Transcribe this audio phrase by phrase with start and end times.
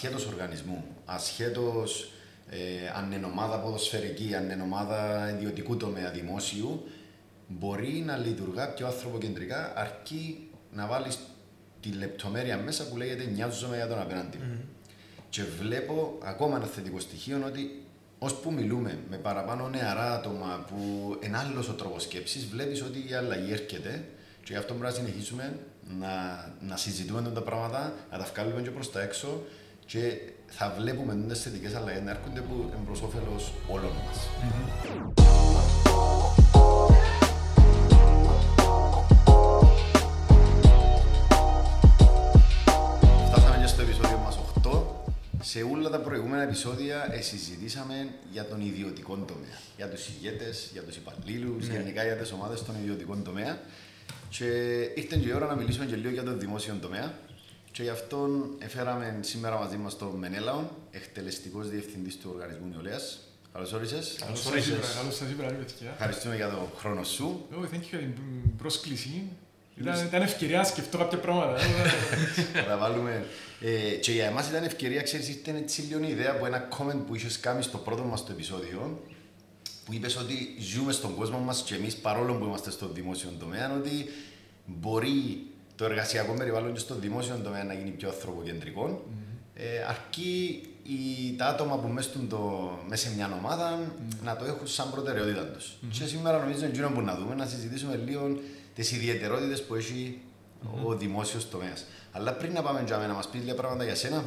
[0.00, 2.12] ασχέτως οργανισμού, ασχέτως
[2.50, 2.58] ε,
[2.96, 6.86] αν είναι ομάδα ποδοσφαιρική, αν είναι ομάδα ιδιωτικού τομέα δημόσιου,
[7.46, 11.18] μπορεί να λειτουργά πιο ανθρωποκεντρικά αρκεί να βάλεις
[11.80, 14.38] τη λεπτομέρεια μέσα που λέγεται νοιάζομαι για τον απέναντι.
[14.40, 14.64] Mm.
[15.30, 17.84] Και βλέπω ακόμα ένα θετικό στοιχείο ότι
[18.18, 20.78] ώσπου μιλούμε με παραπάνω νεαρά άτομα που
[21.24, 24.04] είναι άλλος ο τρόπος σκέψης, βλέπεις ότι η αλλαγή έρχεται
[24.44, 25.58] και γι' αυτό πρέπει να συνεχίσουμε
[25.98, 26.08] να,
[26.60, 29.42] να συζητούμε τα πράγματα, να τα βγάλουμε και προς τα έξω
[29.92, 34.28] και θα βλέπουμε τι θετικέ αλλαγές να έρχονται που είναι προς όφελος όλων μας.
[43.26, 44.82] Φτάσαμε και στο επεισόδιο μας 8.
[45.42, 49.58] Σε όλα τα προηγούμενα επεισόδια ε, συζητήσαμε για τον ιδιωτικό τομέα.
[49.76, 51.74] Για τους ηγέτες, για τους υπαλλήλους, Ναι.
[51.74, 53.58] γενικά για τις ομάδες στον ιδιωτικό τομέα.
[54.28, 54.44] Και
[54.94, 57.12] ήρθε και η ώρα να μιλήσουμε και λίγο για τον δημόσιο τομέα.
[57.72, 63.18] Και γι' αυτό έφεραμε σήμερα μαζί μας τον Μενέλαον, εκτελεστικός διευθυντής του Οργανισμού Νεολαίας.
[63.52, 64.16] Καλώς όρισες.
[64.20, 65.90] Καλώς σας είπα, καλώς σας είπα, ρε παιδιά.
[65.92, 67.46] Ευχαριστούμε για τον χρόνο σου.
[67.52, 69.22] Oh, thank you για την πρόσκληση.
[69.76, 71.58] Ήταν, ήταν ευκαιρία να σκεφτώ κάποια πράγματα.
[72.52, 73.26] Θα τα βάλουμε.
[73.60, 77.00] Ε, και για εμάς ήταν ευκαιρία, ξέρεις, ήταν έτσι λίγο η ιδέα από ένα comment
[77.06, 79.04] που είχες κάνει στο πρώτο μας το επεισόδιο,
[79.84, 83.74] που είπες ότι ζούμε στον κόσμο μας και εμείς παρόλο που είμαστε στο δημόσιο τομέα,
[83.76, 84.08] ότι
[84.64, 85.46] μπορεί
[85.80, 89.04] το εργασιακό περιβάλλον και στο δημόσιο τομέα να γίνει πιο ανθρωποκεντρικό,
[89.54, 93.78] ε, αρκεί οι, τα άτομα που μέσα, στον το, μέσα σε μια ομάδα
[94.24, 95.72] να το έχουν σαν προτεραιότητα τους.
[95.90, 98.38] Και σήμερα νομίζω είναι εκείνο που να δούμε, να συζητήσουμε λίγο
[98.74, 100.20] τις ιδιαιτερότητες που έχει
[100.84, 101.84] ο δημόσιος τομέας.
[102.12, 104.24] Αλλά πριν να πάμε για να μας πεις λίγα πράγματα για σένα.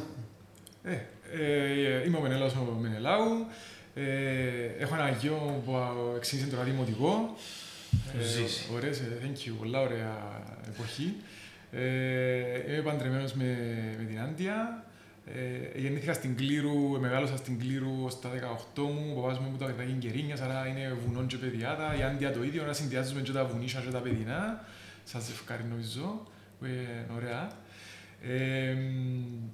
[0.82, 0.98] Ε,
[1.32, 3.46] ε, είμαι ο Μενέλαος ο Μενελάου.
[3.94, 4.04] Ε,
[4.78, 5.76] έχω ένα γιο που
[6.16, 7.36] εξήγησε τώρα δημοτικό.
[8.18, 8.64] Ε, Ζήσει.
[8.74, 10.12] Ωραίες, ε, thank you, πολλά ωραία
[10.68, 11.14] εποχή.
[11.74, 13.44] Ε, είμαι παντρεμένος με,
[13.98, 14.84] με την Άντια.
[15.26, 18.30] Ε, γεννήθηκα στην Κλήρου, μεγάλωσα στην Κλήρου στα
[18.76, 21.96] 18 μου, ο παπάς μου που τα κρατάει Κερίνιας, άρα είναι βουνόν και παιδιάτα.
[21.98, 24.64] Η Άντια το ίδιο, να συνδυάζουμε και τα βουνίσια και τα παιδινά.
[25.04, 26.26] Σας ευχαριστώ νομίζω,
[26.58, 27.50] που είναι ωραία.
[28.22, 28.76] Ε,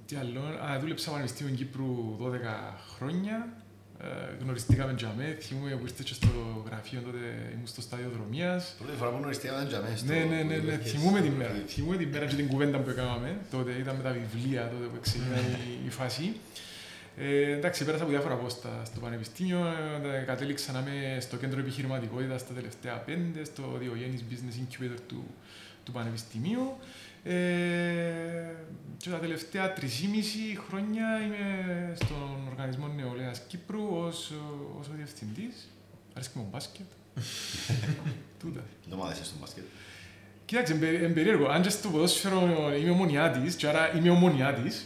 [0.05, 3.49] τι άλλο, α, δούλεψα Πανεπιστήμιο Κύπρου 12 χρόνια.
[4.03, 6.29] Ε, γνωριστήκαμε για με, θυμούμαι που ήρθε και στο
[6.67, 7.17] γραφείο τότε,
[7.53, 8.75] ήμουν στο στάδιο δρομίας.
[8.77, 10.05] Πρώτη φορά που γνωριστήκαμε για μέσα.
[10.05, 11.53] Ναι, ναι, ναι, ναι, θυμούμαι την μέρα.
[11.67, 13.37] Θυμούμαι την μέρα και την κουβέντα που έκαναμε.
[13.51, 15.41] Τότε ήταν με τα βιβλία, τότε που ξεκίνησε
[15.83, 16.35] η, η φάση.
[17.17, 19.59] Ε, εντάξει, πέρασα από διάφορα πόστα στο πανεπιστήμιο.
[20.13, 25.23] Ε, κατέληξα να είμαι στο κέντρο επιχειρηματικότητας τα τελευταία πέντε, στο Διογέννης Business Incubator του,
[25.85, 26.77] του Πανεπιστημίου.
[27.23, 27.33] Ε,
[28.97, 29.83] και τα τελευταία 3,5
[30.67, 34.31] χρόνια είμαι στον Οργανισμό Νεολαίας Κύπρου ως,
[34.79, 35.69] ως ο διευθυντής.
[36.13, 36.85] Αρέσκει μου μπάσκετ.
[38.39, 38.63] Τούτα.
[38.89, 39.63] Το μάθησες στο μπάσκετ.
[40.45, 41.47] Κοίταξε, είναι περί- είναι περίεργο.
[41.47, 44.85] Αν και στο ποδόσφαιρο είμαι ομονιάτης, και άρα είμαι ομονιάτης,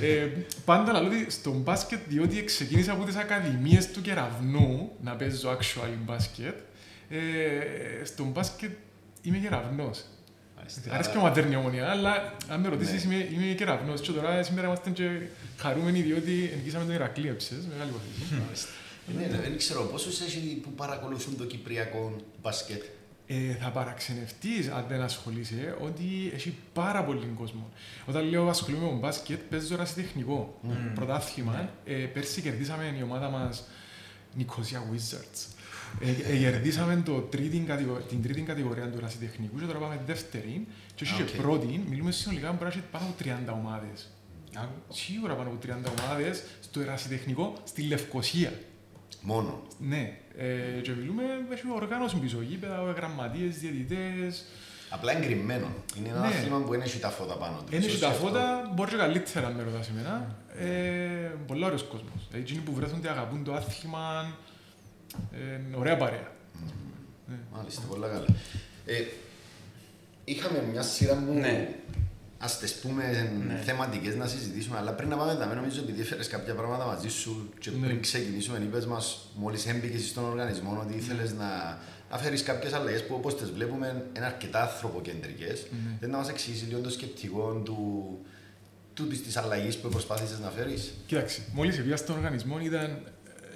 [0.00, 0.28] ε,
[0.64, 5.90] πάντα λέω ότι στο μπάσκετ, διότι ξεκίνησα από τις ακαδημίες του Κεραυνού να παίζω actual
[6.04, 6.58] μπάσκετ,
[7.08, 8.70] ε, στο μπάσκετ
[9.22, 10.04] είμαι κεραυνός.
[10.56, 10.80] Μάλιστα.
[10.94, 13.14] Αρέσκει και μου ματέρνη ομονία, αλλά αν με ρωτήσεις Ναι.
[13.14, 15.20] είμαι, είμαι κεραυνός και τώρα σήμερα είμαστε και
[15.56, 18.42] χαρούμενοι διότι ενικήσαμε τον Ηρακλή έψες, μεγάλη υποθέση.
[18.44, 18.68] Μάλιστα.
[19.16, 22.82] Ναι, ναι, δεν ξέρω πόσους έχει που παρακολουθούν το κυπριακό μπάσκετ.
[23.26, 27.72] Ε, θα παραξενευτείς αν δεν ασχολείσαι ότι έχει πάρα πολύ κόσμο.
[28.06, 30.60] Όταν λέω ασχολούμαι με μπάσκετ, παίζω ρασιτεχνικό
[30.94, 31.70] πρωτάθλημα.
[31.84, 33.64] Ε, πέρσι κερδίσαμε η ομάδα μας
[34.38, 35.53] Nicosia Wizards.
[36.00, 40.66] Ε, ε, κερδίσαμε το τρίτη, κατηγο- την τρίτη κατηγορία του ερασιτεχνικού και τώρα πάμε δεύτερη.
[40.94, 41.28] Και όχι Οκ.
[41.28, 44.08] και πρώτη, μιλούμε συνολικά μπορεί να έχει πάνω από 30 ομάδες.
[44.88, 48.52] Σίγουρα πάνω από 30 ομάδες στο ερασιτεχνικό στη Λευκοσία.
[49.20, 49.62] Μόνο.
[49.78, 51.22] Ναι, ε, και μιλούμε,
[51.52, 54.44] έχει οργάνωση πίσω, γήπεδα, γραμματείες, διαιτητές.
[54.90, 55.66] Απλά εν κρυμμένο.
[55.98, 56.26] Είναι ένα Ναι.
[56.26, 57.64] άθλημα που δεν έχει τα φώτα πάνω του.
[57.70, 58.26] Είναι και Ίσως τα γι' αυτό.
[58.26, 60.36] φώτα, μπορεί και καλύτερα με ρωτάς εμένα.
[60.58, 62.28] Ε, πολλά ωραίος κόσμος.
[62.32, 64.36] Ε, Εκείνοι που βρέθονται αγαπούν το άθλημα,
[65.32, 66.32] ε, ωραία παρέα.
[67.28, 67.36] Ναι.
[67.56, 68.24] Μάλιστα, πολύ καλά.
[68.86, 68.94] Ε,
[70.24, 71.74] είχαμε μια σειρά μου Ναι.
[72.38, 73.54] ας τις πούμε Ναι.
[73.64, 77.52] θεματικές να συζητήσουμε, αλλά πριν να πάμε τα νομίζω επειδή έφερες κάποια πράγματα μαζί σου
[77.58, 77.86] και Ναι.
[77.86, 81.78] πριν ξεκινήσουμε είπες μας μόλις έμπηκες στον οργανισμό ότι ήθελες να,
[82.10, 85.66] να φέρεις κάποιες αλλαγές που όπως τις βλέπουμε είναι αρκετά ανθρωποκεντρικές.
[85.70, 85.96] Ναι.
[86.00, 88.18] Δεν να μας εξηγήσεις λίγο το σκεπτικό του,
[88.94, 93.00] του της αλλαγής που προσπάθησες να φέρεις; Κοίταξε, μόλις πήγα στον οργανισμό ήταν ε,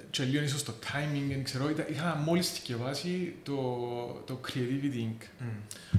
[0.09, 3.55] και λίγο ίσως το timing, δεν ξέρω, ήταν, είχα μόλις θκιεβάσει το,
[4.25, 5.47] το Creativity Inc.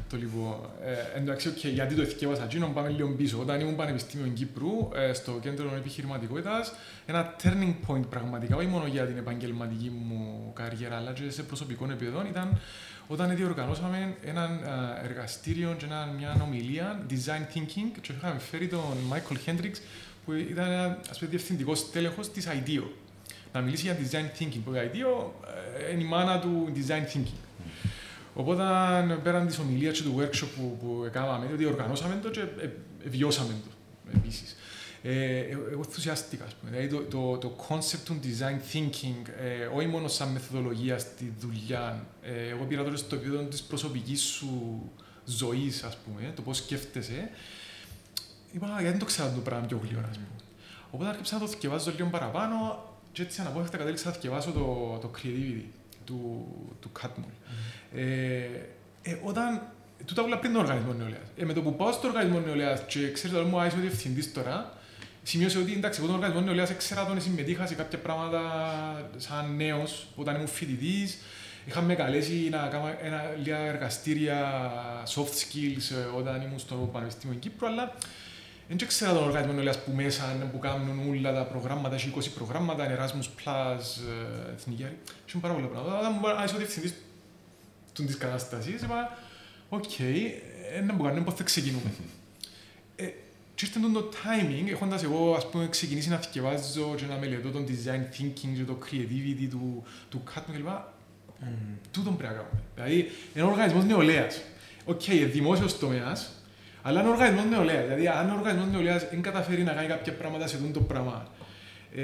[0.09, 0.55] Το λοιπόν,
[0.85, 3.39] ε, εντάξει, οκ, γιατί το εθκιέβασα εκείνο, πάμε λίγο πίσω.
[3.41, 6.73] Όταν ήμουν Πανεπιστήμιο Κύπρου, ε, στο κέντρο επιχειρηματικότητας,
[7.07, 11.85] ένα turning point πραγματικά, όχι μόνο για την επαγγελματική μου καριέρα, αλλά και σε προσωπικό
[11.85, 12.61] επίπεδο, ήταν
[13.07, 14.45] όταν διοργανώσαμε ένα
[15.03, 19.79] ε, εργαστήριο και ένα, μια ομιλία, design thinking, και είχαμε φέρει τον Michael Hendrix,
[20.25, 22.85] που που ήταν ένα ας πούμε, διευθυντικός τέλεχος της IDEO.
[23.53, 25.31] Να μιλήσει για design thinking, που η IDEO
[25.89, 27.41] ε, είναι η μάνα του design thinking.
[28.35, 28.63] Οπότε
[29.23, 33.09] πέραν της ομιλίας και του workshop που, που έκαναμε, ότι οργανώσαμε το και ε, ε,
[33.09, 33.71] βιώσαμε το
[34.17, 34.57] επίσης.
[35.03, 36.71] Ε, εγώ ενθουσιάστηκα, ας πούμε.
[36.71, 42.07] Δηλαδή το, το, το concept του design thinking, ε, όχι μόνο σαν μεθοδολογία στη δουλειά,
[42.23, 44.83] ε, εγώ πήρα τώρα στο επίπεδο της προσωπικής σου
[45.25, 47.31] ζωής, ας πούμε, το πώς σκέφτεσαι,
[48.53, 50.29] είπα, γιατί δεν το ξέρω το πράγμα πιο γλυόρα, ας πούμε.
[50.91, 55.11] Οπότε άρχισα να το θυκευάζω λίγο παραπάνω και έτσι αναπόφευκτα κατέληξα να θυκευάσω το, το
[55.17, 55.65] creativity
[56.05, 56.47] του,
[56.81, 57.09] του Catmull.
[57.19, 57.97] Mm.
[57.97, 58.45] Ε,
[59.03, 59.63] ε, όταν
[60.05, 61.29] τούτα όλα πριν τον οργανισμό νεολαίας.
[61.37, 64.27] Ε, με το που πάω στο οργανισμό νεολαίας και ξέρετε ότι μου άρεσε ο διευθυντή
[64.27, 64.79] τώρα,
[65.23, 68.41] σημείωσε ότι εντάξει, εγώ τον οργανισμό νεολαίας ήξερα τον συμμετείχα σε κάποια πράγματα
[69.17, 71.19] σαν νέος, όταν ήμουν φοιτητής.
[71.67, 74.71] Είχαμε καλέσει να κάνω ένα, λίγα εργαστήρια
[75.15, 77.95] soft skills ε, όταν ήμουν στο Πανεπιστήμιο Κύπρου, αλλά
[78.77, 82.87] δεν ξέρω τον οργανισμό νεολαία που μέσα που κάνουν όλα τα προγράμματα, έχει 20 προγράμματα,
[82.87, 83.85] Erasmus Plus,
[84.49, 84.87] ε, εθνική.
[85.29, 85.99] Έχουν πάρα πολλά πράγματα.
[85.99, 86.95] Όταν μου άρεσε ο διευθυντής
[87.93, 89.19] της κατάστασης, είπα,
[89.69, 89.99] οκ,
[90.75, 91.93] ένα που κάνουμε, πώς θα ξεκινούμε.
[92.97, 93.05] ε,
[93.55, 97.67] και ήρθε το timing, έχοντας εγώ ας πούμε, ξεκινήσει να θκιεβάζω και να μελετώ τον
[97.67, 100.67] design thinking και το creativity του, του Catmull κλπ.
[100.67, 101.45] Mm.
[101.91, 102.61] Τούτον πρέπει να κάνουμε.
[102.75, 104.41] Δηλαδή, είναι ο οργανισμός νεολαίας.
[104.85, 106.40] OK, okay, δημόσιος τομέας,
[106.83, 107.85] αλλά είναι ο οργανισμός νεολαίας.
[107.85, 111.29] Δηλαδή, αν ο οργανισμός νεολαίας δεν καταφέρει να κάνει κάποια πράγματα σε αυτό το πράγμα,
[111.95, 112.03] ε,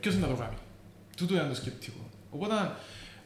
[0.00, 0.56] ποιος είναι να το κάνει;
[1.16, 2.10] Τούτο είναι το σκεπτικό.
[2.30, 2.54] Οπότε,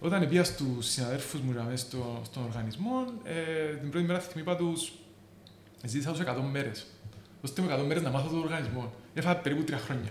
[0.01, 4.93] όταν πήγα στους συναδέλφους μου στο, στον οργανισμό, ε, την πρώτη μέρα θυμή είπα τους,
[5.85, 6.87] ζήτησα τους 100 μέρες.
[7.41, 8.93] Δώστε μου 100 μέρες να μάθω τον οργανισμό.
[9.15, 10.11] Έφαγα περίπου τρία χρόνια.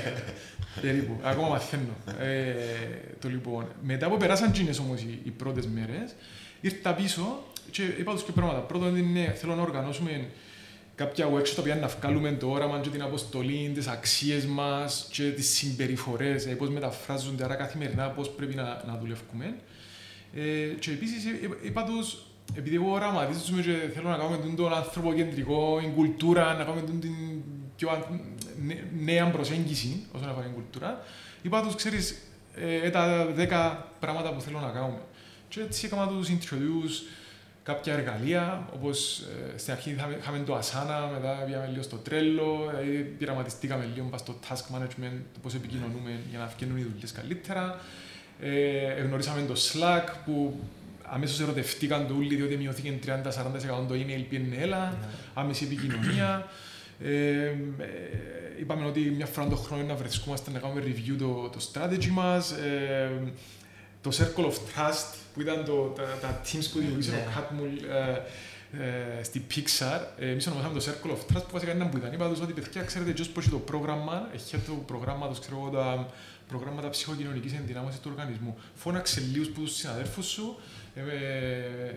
[0.82, 1.96] περίπου, ακόμα μαθαίνω.
[2.18, 2.54] Ε,
[3.18, 6.14] το λοιπόν, μετά που περάσαν τσίνες όμως οι, οι πρώτες μέρες,
[6.60, 8.58] ήρθα πίσω και είπα τους και πράγματα.
[8.58, 10.28] Πρώτον είναι, θέλω να οργανώσουμε
[10.94, 15.30] κάποια workshop τα οποία να βγάλουμε το όραμα και την αποστολή, τις αξίες μας και
[15.30, 19.54] τις συμπεριφορές, ε, πώς μεταφράζονται άρα καθημερινά, πώς πρέπει να, να δουλεύουμε.
[20.34, 22.18] Ε, και επίσης ε, ε, είπα τους,
[22.54, 27.14] επειδή εγώ οραματίζομαι και θέλω να κάνουμε τον ανθρωποκεντρικό, την κουλτούρα, να κάνουμε την
[27.76, 28.06] πιο
[29.04, 31.04] νέα προσέγγιση όσον αφορά την κουλτούρα,
[31.42, 32.18] είπα τους, ξέρεις,
[32.54, 34.98] ε, τα δέκα πράγματα που θέλω να κάνουμε.
[35.48, 36.94] Και έτσι έκανα τους introduce
[37.62, 39.20] κάποια εργαλεία, όπως
[39.54, 44.38] ε, στην αρχή είχαμε το Asana, μετά πήγαμε λίγο στο Trello, δηλαδή πειραματιστήκαμε λίγο στο
[44.48, 47.80] task management, το πώς επικοινωνούμε για να βγαίνουν οι δουλειές καλύτερα.
[48.40, 50.60] Ε, γνωρίσαμε το Slack που
[51.02, 53.10] αμέσως ερωτευτήκαν το όλοι διότι μειωθηκε 30-40%
[53.88, 54.92] το email PNL,
[55.34, 56.48] άμεση επικοινωνία.
[57.02, 57.54] Ε, ε,
[58.60, 62.50] είπαμε ότι μια φορά το χρόνο να βρισκόμαστε να κάνουμε review το, το strategy μας.
[62.50, 63.10] Ε,
[64.02, 68.20] το Circle of Trust που ήταν το, τα, τα teams που δημιουργήσε ο Catmull ε,
[68.72, 70.00] ε, στη Pixar.
[70.18, 72.12] Ε, εμείς ονομάσαμε το Circle of Trust που βασικά ήταν που ήταν.
[72.12, 76.08] Είπα τους ότι παιδιά ξέρετε ποιος πώς το πρόγραμμα, έχει το προγράμμα, ξέρω εγώ, τα
[76.48, 78.56] προγράμματα ψυχοκοινωνικής ενδυνάμωσης του οργανισμού.
[78.74, 80.79] Φώναξε λίγους που τους συναδέρφους σου ε,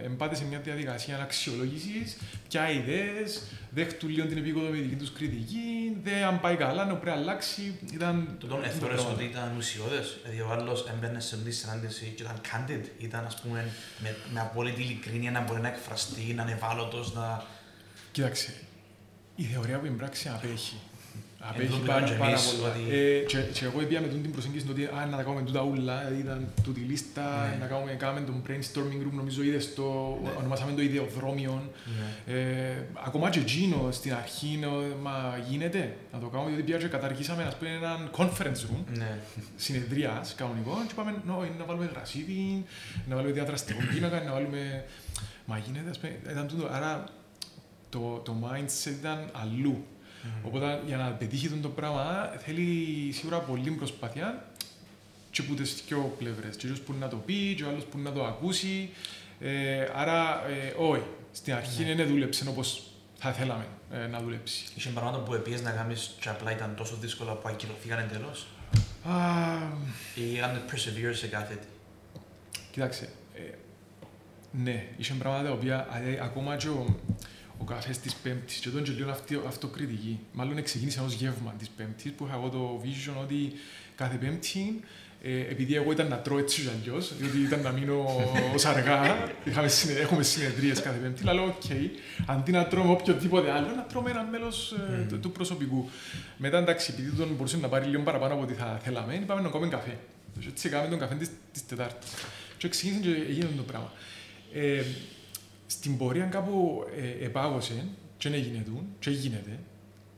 [0.03, 2.15] εμπάτε σε μια διαδικασία αξιολόγηση,
[2.49, 7.21] ποια ιδέες, δέχτου λίγο την επικοδομητική τους κριτική, δεν αν πάει καλά, να πρέπει να
[7.21, 7.79] αλλάξει.
[7.93, 8.35] Ήταν.
[8.39, 10.17] Το τον εθώρε ότι ήταν ουσιώδες.
[10.23, 14.39] Δηλαδή ο άλλο έμπαινε σε μια συνάντηση και ήταν candid, ήταν ας πούμε με, με
[14.39, 17.43] απόλυτη ειλικρίνεια να μπορεί να εκφραστεί, να είναι ευάλωτος, να.
[18.11, 18.53] Κοίταξε,
[19.35, 20.75] η θεωρία που η πράξη απέχει.
[21.49, 22.95] Απέχει πάρα, πάρα πολλά.
[22.95, 25.97] Ε, και, και εγώ έπια με την προσέγγιση ότι α, να τα κάνουμε τούτα ούλα,
[25.97, 27.57] δηλαδή ήταν τούτη λίστα, ναι.
[27.59, 30.29] να κάνουμε, κάνουμε τον brainstorming room, νομίζω είδες το, ναι.
[30.39, 31.61] ονομάσαμε το ιδεοδρόμιο.
[32.27, 32.33] Ναι.
[32.33, 34.59] Ε, ακόμα και εκείνο στην αρχή,
[35.01, 39.17] μα γίνεται να το κάνουμε, διότι πια και καταργήσαμε ας πούμε, έναν conference room, ναι.
[39.55, 41.21] συνεδρίας κανονικό και είπαμε
[41.57, 42.65] να βάλουμε γρασίδι,
[43.07, 44.85] να βάλουμε διαδραστικό πίνακα, να βάλουμε...
[45.45, 47.03] Μα γίνεται, ας πούμε, ήταν τούτο, άρα
[47.89, 49.83] το, το mindset ήταν αλλού.
[50.23, 50.27] Mm.
[50.43, 54.45] Οπότε για να πετύχει το πράγμα θέλει σίγουρα πολύ προσπάθεια
[55.31, 56.55] και από τις δυο πλευρές.
[56.55, 58.89] Και που να το πει, και ο άλλος που να το ακούσει.
[59.39, 61.03] Ε, άρα, ε, όχι.
[61.31, 62.03] Στην αρχή δεν ναι.
[62.03, 62.83] δούλεψε όπως
[63.17, 64.65] θα θέλαμε ε, να δουλέψει.
[64.75, 68.47] Είχε πράγματα που επίσης να κάνεις και απλά ήταν τόσο δύσκολο που ακυρωθήκαν εντελώς;
[70.15, 71.67] Ή αν perseverance σε κάθε τι;
[72.71, 73.41] Κοιτάξτε, ε,
[74.51, 75.87] ναι, είχε πράγματα τα οποία
[76.21, 76.95] ακόμα και ο,
[77.57, 78.57] ο καφέ της Πέμπτης.
[78.57, 80.19] Και τον λίγο αυτή, αυτοκριτική.
[80.33, 83.53] Μάλλον ξεκίνησε ως γεύμα της Πέμπτης που είχα εγώ το vision ότι
[83.95, 84.81] κάθε Πέμπτη
[85.25, 88.05] ε, επειδή εγώ ήταν να τρώω έτσι κι αλλιώς, διότι ήταν να μείνω
[88.53, 89.01] ως αργά,
[89.47, 89.69] είχαμε,
[90.01, 91.71] έχουμε συνεδρίες κάθε Πέμπτη, αλλά λέω: OK,
[92.25, 95.89] αντί να τρώω με οποιοδήποτε άλλο, να τρώω με ένα μέλος ε, του, του, προσωπικού.
[96.37, 99.49] Μετά, εντάξει, επειδή τον μπορούσε να πάρει λίγο παραπάνω από ό,τι θα θέλαμε, είπαμε να
[99.49, 99.97] κόμε καφέ.
[100.47, 101.17] Έτσι, έκαμε τον καφέ
[101.51, 102.11] της Τετάρτης.
[102.57, 103.91] Και ξεκίνησε και έγινε το πράγμα.
[104.53, 104.83] Ε,
[105.73, 106.83] στην πορεία κάπου
[107.19, 107.85] ε, επάγωσε
[108.17, 109.59] και έγινε του, και γίνεται.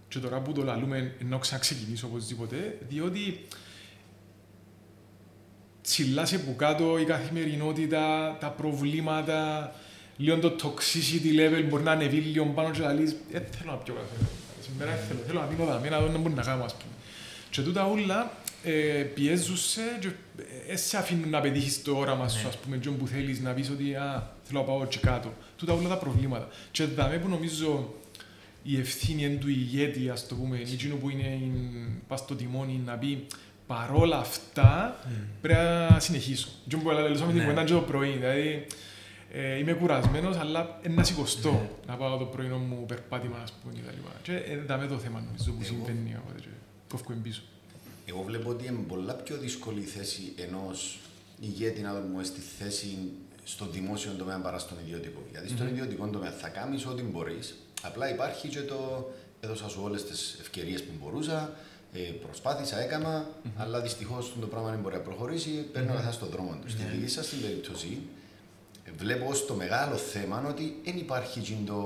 [0.07, 3.39] και τώρα που το λαλούμε να ξαναξεκινήσω οπωσδήποτε, διότι
[5.81, 9.71] τσιλάσει από κάτω η καθημερινότητα, τα προβλήματα,
[10.17, 13.15] λίγο το toxicity level μπορεί να ανεβεί λίγο πάνω και να λύσει.
[13.31, 14.25] Δεν θέλω να πιω καφέ.
[14.61, 16.91] Σήμερα δεν θέλω, θέλω να μείνω εδώ, να δω να μπορεί να κάνω, ας πούμε.
[17.49, 18.31] Και τούτα όλα
[18.63, 18.71] ε,
[19.13, 20.09] πιέζουν σε και
[20.67, 22.47] ε, σε αφήνουν να πετύχεις το όραμα σου, Ναι.
[22.47, 25.33] ας πούμε, και που θέλεις να πεις ότι α, θέλω να πάω εκεί κάτω.
[25.57, 26.47] Τούτα όλα τα προβλήματα.
[26.71, 27.93] Και δάμε που νομίζω
[28.63, 32.81] η ευθύνη είναι του ηγέτη, ας το πούμε, εκείνο που είναι in- πας στο τιμόνι
[32.85, 33.25] να πει
[33.67, 34.99] παρόλα αυτά
[35.41, 35.59] πρέπει
[35.91, 36.47] να συνεχίσω.
[36.67, 37.43] Και που λαλούσαμε την Ναι.
[37.43, 38.65] κουβέντα και το πρωί, δηλαδή
[39.31, 41.69] ε, είμαι κουρασμένος, αλλά είναι να σηκωστώ Ναι.
[41.87, 44.11] να πάω το πρωινό μου περπάτημα, ας πούμε, και τα λοιπά.
[44.23, 46.47] Και ε, δάμε το θέμα, νομίζω, που Εγώ- συμβαίνει, οπότε και
[46.89, 47.41] κόφκω πίσω.
[48.05, 50.99] Εγώ βλέπω ότι είναι πολλά πιο δύσκολη η θέση ενός
[51.39, 52.97] ηγέτη να δούμε στη θέση
[53.47, 55.21] στο δημόσιο τομέα παρά στον ιδιωτικό.
[55.31, 57.55] Γιατί στον ιδιωτικό τομέα θα κάνεις ό,τι μπορείς.
[57.81, 59.09] Απλά υπάρχει και το
[59.39, 61.53] έδωσα σου όλες τις ευκαιρίες που μπορούσα,
[61.93, 65.49] ε, προσπάθησα, έκανα, αλλά δυστυχώς το πράγμα δεν μπορεί να προχωρήσει.
[65.49, 66.69] Παίρνω καθένα στον δρόμο του.
[66.69, 66.89] Στη Ναι.
[66.89, 67.99] δική σας την περίπτωση,
[68.85, 71.79] ε, βλέπω ως το μεγάλο θέμα ότι δεν υπάρχει εκείνο το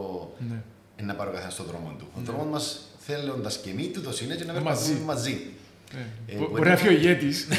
[0.49, 0.61] Ναι.
[0.95, 2.07] ε, να πάρω καθένα στον δρόμο του.
[2.17, 4.63] Ο δρόμος μας θέλοντας και εμείς του είναι και να Μαζί.
[4.63, 5.51] περπατούμε μαζί.
[5.93, 7.47] Ε, Ε, μπο- μπορεί Μπορεί να να- φύγει ο ηγέτης.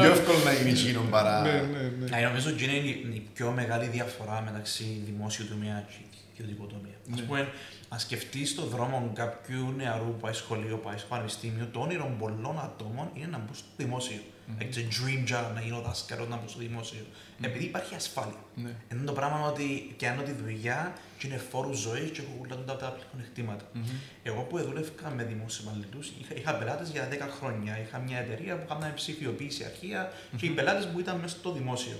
[0.00, 1.40] Πιο εύκολο να γίνει εκείνο παρά.
[1.42, 2.16] Ναι, ναι, ναι.
[2.16, 5.96] Ναι, νομίζω ότι είναι η- η πιο μεγάλη διαφορά μεταξύ δημόσιου τομέα και
[6.42, 6.92] ιδιωτικού τομέα.
[7.06, 7.14] Ναι.
[7.14, 7.48] Ας πούμε,
[7.90, 12.60] να σκεφτείς το δρόμο κάποιου νεαρού που πάει σχολείο, πάει στο πανεπιστήμιο, το όνειρο πολλών
[12.64, 14.20] ατόμων είναι να μπουν στο δημόσιο.
[14.58, 17.06] Like, it's a dream job να γίνω δάσκαλο, να μπω στο δημόσιο.
[17.40, 18.44] Επειδή υπάρχει ασφάλεια.
[18.54, 18.74] Ναι.
[18.88, 22.64] Ενώ το πράγμα είναι ότι κάνω τη δουλειά και είναι φόρους ζωής και έχω όλα
[22.64, 23.64] τα τα πλεονεκτήματα.
[23.72, 23.84] Μμμ.
[24.22, 27.80] Εγώ που δούλευα με δημόσιους υπαλλήλου, είχα, είχα πελάτες για 10 χρόνια.
[27.80, 31.98] Είχα μια εταιρεία που έκανα ψηφιοποίηση αρχεία και οι πελάτες που ήταν μέσα στο δημόσιο.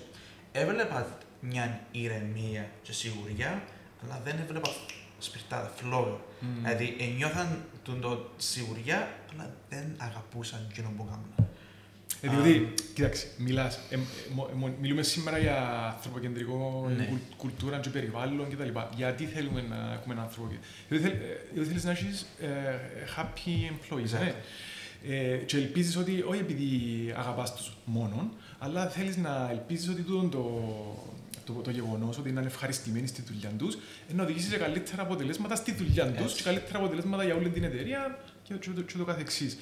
[0.52, 3.62] Έβλεπα μια ηρεμία και σιγουριά,
[4.02, 4.70] αλλά δεν έβλεπα
[5.18, 6.16] σπιρτάδα, φλόγα.
[6.40, 6.62] Μμμ.
[6.62, 11.49] Δηλαδή, νιώθαν τον το σιγουριά, αλλά δεν αγαπούσαν εκείνο που έκαναν.
[12.22, 13.98] Ε, διότι, κοίταξε, μιλάς, ε, ε,
[14.34, 15.56] μο- μο- μιλούμε σήμερα για
[15.94, 17.04] ανθρωποκεντρικό Ναι.
[17.04, 18.78] κουλ- κουλτούρα και περιβάλλον κτλ.
[18.96, 20.48] Γιατί θέλουμε να έχουμε ένα άνθρωπο.
[20.88, 22.46] Διότι, θέλ- ε, διότι θέλεις να έχεις ε,
[23.16, 24.34] happy employees, ναι.
[25.08, 26.68] Ε, και ελπίζεις ότι, όχι επειδή
[27.16, 32.42] αγαπάς τους μόνον, αλλά θέλεις να ελπίζεις ότι τούτο το, το, το γεγονός ότι είναι
[32.46, 33.74] ευχαριστημένοι στη δουλειά τους
[34.10, 36.36] ε, να οδηγήσεις σε καλύτερα αποτελέσματα στη δουλειά τους Έτσι.
[36.36, 39.58] και καλύτερα αποτελέσματα για όλη την εταιρεία και, και, και, και το καθεξής.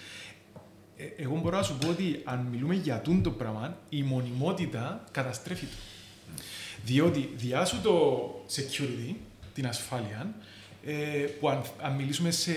[0.98, 5.04] Ε, εγώ μπορώ να σου πω ότι αν μιλούμε για τούν το πράγμα, η μονιμότητα
[5.10, 5.76] καταστρέφει το.
[6.84, 9.14] Διότι διάσου το security,
[9.54, 10.34] την ασφάλεια,
[10.84, 10.92] ε,
[11.40, 12.52] που αν, αν μιλήσουμε σε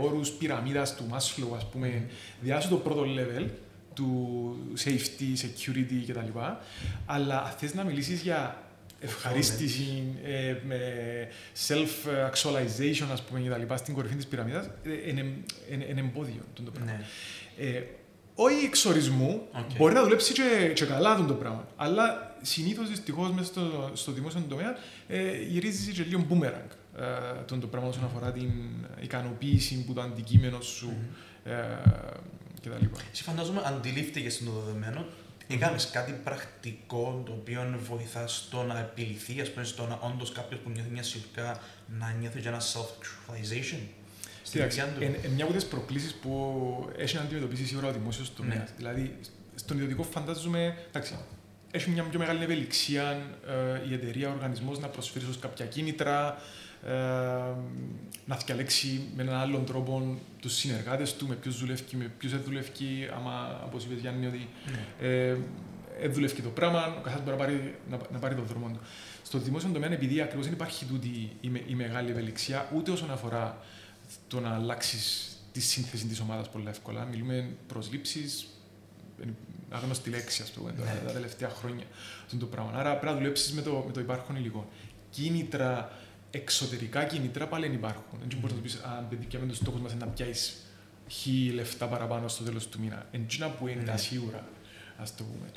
[0.00, 2.06] όρους πυραμίδας του Maslow, ας πούμε,
[2.40, 3.46] διά σου το πρώτο level
[3.94, 6.38] του safety, security κτλ.
[7.06, 8.62] Αλλά αν θες να μιλήσεις για
[9.00, 10.78] ευχαρίστηση, ε, με
[11.68, 13.74] self-actualization, ας πούμε, κτλ.
[13.74, 15.20] στην κορυφή της πυραμίδας, ε, είναι,
[15.70, 16.92] είναι, είναι εμπόδιο το πράγμα.
[16.92, 17.04] Ναι.
[17.58, 17.82] Ε,
[18.34, 19.76] όχι εξ ορισμού, Οκ.
[19.76, 21.68] μπορεί να δουλέψει και, και καλά τον το πράγμα.
[21.76, 24.76] Αλλά συνήθως δυστυχώς μέσα στο, στο δημόσιο τομέα
[25.08, 28.50] ε, γυρίζεις και λίγο boomerang ε, τον το πράγμα όσον αφορά την
[29.02, 30.92] ικανοποίηση που το αντικείμενο σου
[31.44, 31.52] ε,
[32.60, 32.84] κτλ.
[33.12, 35.06] Εσύ φαντάζομαι αντιλήφθηκες το δεδομένο,
[35.48, 40.60] έκανες κάτι πρακτικό το οποίο βοηθά στο να επιληθεί, ας πούμε, στο να όντως κάποιος
[40.60, 41.60] που νιώθει μια σιγουριά
[41.98, 43.80] να νιώθει και ένα self-actualization;
[44.46, 45.16] Στη Κοίταξε, δουλειά του.
[45.16, 48.56] εν, εν μια από τις προκλήσεις που έχει να αντιμετωπίσει σίγουρα ο δημόσιος τομέας.
[48.58, 48.64] Ναι.
[48.76, 49.16] Δηλαδή,
[49.54, 51.14] στον ιδιωτικό φαντάζομαι, εντάξει,
[51.70, 53.02] έχει μια πιο μεγάλη ευελιξία
[53.84, 56.38] ε, η εταιρεία, ο οργανισμός να προσφέρει ίσως κάποια κίνητρα,
[56.86, 56.90] ε,
[58.26, 62.40] να διαλέξει με έναν άλλον τρόπο τους συνεργάτες του, με ποιους δουλεύει, με ποιους δεν
[62.44, 62.68] δουλεύει.
[63.16, 64.48] Άμα, όπως είπες Γιάννη, ότι
[65.00, 65.08] Ναι.
[65.08, 65.36] ε,
[66.00, 68.80] δεν δουλεύει το πράγμα, ο καθένας μπορεί να πάρει, να, να πάρει τον δρόμο του.
[69.22, 73.10] Στο δημόσιο τομέα, επειδή ακριβώς δεν υπάρχει τούτη η, με- η μεγάλη ευελιξία, ούτε όσον
[73.10, 73.58] αφορά
[74.28, 77.04] το να αλλάξεις τη σύνθεση της ομάδας πολύ εύκολα.
[77.04, 78.24] Μιλούμε προσλήψει,
[79.70, 81.00] άγνωστη λέξη, ας πούμε, τώρα, Ναι.
[81.06, 81.84] τα τελευταία χρόνια.
[82.24, 82.72] Αυτό το πράγμα.
[82.74, 84.68] Άρα πρέπει να δουλέψεις με το, με το υπάρχον υλικό.
[85.10, 85.92] Κίνητρα,
[86.30, 88.18] εξωτερικά κίνητρα πάλι δεν υπάρχουν.
[88.28, 90.56] Δεν μπορείς να του πεις, αν παιδί, πιάμε του στόχου μας να πιάσεις
[91.08, 93.06] χι λεφτά παραπάνω στο τέλος του μήνα.
[93.10, 93.86] Εντζίνα που είναι Ναι.
[93.86, 94.48] τα σίγουρα,
[94.98, 95.50] ας το πούμε.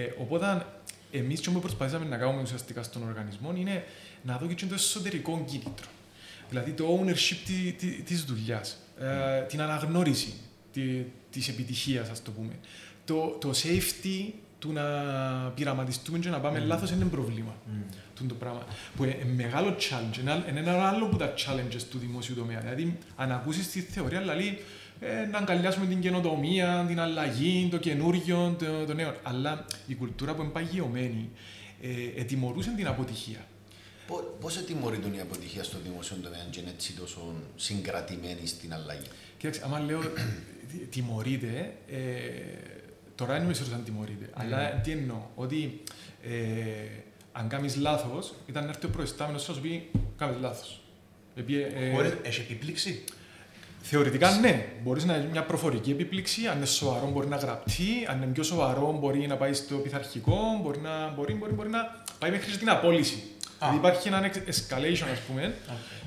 [0.00, 0.66] Ε, οπότε,
[1.10, 3.84] εμείς τι προσπαθήσαμε να κάνουμε ουσιαστικά στον οργανισμό είναι
[4.22, 5.86] να δω και το εσωτερικό κίνητρο.
[6.48, 10.32] Δηλαδή το ownership τη, τη, της δουλειάς, ε, την αναγνώριση
[10.72, 10.82] τη,
[11.30, 12.52] της επιτυχίας, ας το πούμε.
[13.04, 14.82] Το, το safety του να
[15.54, 16.66] πειραματιστούμε και να πάμε Μμμ.
[16.66, 17.56] λάθος είναι πρόβλημα.
[17.66, 17.80] Μμ.
[18.14, 18.66] τούτο το πράγμα.
[18.96, 22.60] Που είναι μεγάλο challenge, είναι, είναι ένα άλλο από τα challenges του δημόσιου τομέα.
[22.60, 24.58] Δηλαδή, αν ακούσεις τη θεωρία, δηλαδή,
[25.00, 29.14] ε, να αγκαλιάσουμε την καινοτομία, την αλλαγή, το καινούριο, το, το νέο.
[29.22, 31.30] Αλλά η κουλτούρα που είναι παγιωμένη
[31.82, 33.46] ε, ετιμωρούσε την αποτυχία.
[34.40, 39.06] Πώ τιμωρείται η αποτυχία στο δημόσιο τομέα και είναι έτσι τόσο συγκρατημένη στην αλλαγή;
[39.38, 40.00] Κοίταξε, άμα λέω
[40.68, 41.98] τι- τιμωρείται, ε,
[43.14, 44.30] τώρα δεν είμαι σίγουρος αν τιμωρείται.
[44.34, 45.82] Αλλά τι εννοώ, ότι
[46.22, 46.30] ε,
[47.32, 50.80] αν κάνεις λάθος, ήταν να έρθει ο προϊστάμενος να σου πει κάνεις λάθος.
[51.36, 53.04] Επί, ε, Χωρίς, έχει επίπληξη;
[53.86, 58.22] Θεωρητικά ναι, μπορείς να είναι μια προφορική επίπληξη, αν είναι σοβαρό μπορεί να γραπτεί, αν
[58.22, 62.30] είναι πιο σοβαρό μπορεί να πάει στο πειθαρχικό, μπορεί να, μπορεί, μπορεί, μπορεί να πάει
[62.30, 63.22] μέχρι την απόλυση.
[63.64, 63.70] Α.
[63.70, 65.54] Δηλαδή υπάρχει ένα escalation, ας πούμε,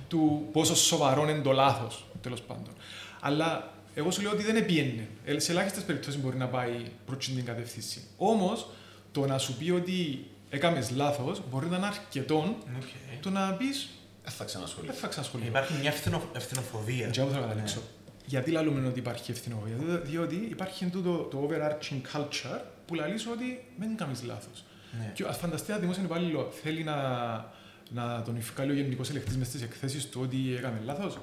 [0.08, 2.74] του πόσο σοβαρό είναι το λάθος, τέλος πάντων.
[3.20, 5.08] Αλλά εγώ σου λέω ότι δεν επίενε.
[5.26, 8.04] Ε, Σε ελάχιστες περιπτώσεις μπορεί να πάει προς την κατεύθυνση.
[8.18, 8.68] Όμως,
[9.12, 12.38] το να σου πει ότι έκαμες λάθος μπορεί να είναι αρκετό
[12.78, 13.22] Οκ.
[13.22, 13.90] το να πεις
[14.24, 14.94] Δεν θα δεν ξανασχοληθώ.
[14.94, 15.50] θα ξανασχοληθώ.
[15.50, 17.08] Υπάρχει μια ευθυνο, ευθυνοφοβία.
[17.08, 17.82] Και εγώ θέλω να καταλήξω.
[18.26, 19.76] Γιατί λέμε ότι υπάρχει ευθυνοφοβία.
[19.76, 24.64] Διότι- Διότι υπάρχει τούτο το overarching culture που λέει ότι δεν κάνεις λάθος.
[25.00, 25.12] Ναι.
[25.14, 26.96] Και ας φανταστεί ένα δημόσιο υπάλληλο θέλει να,
[27.90, 31.18] να τον ευκάλει ο γενικός ελεκτής μες στις εκθέσεις του ότι έκαμε λάθος.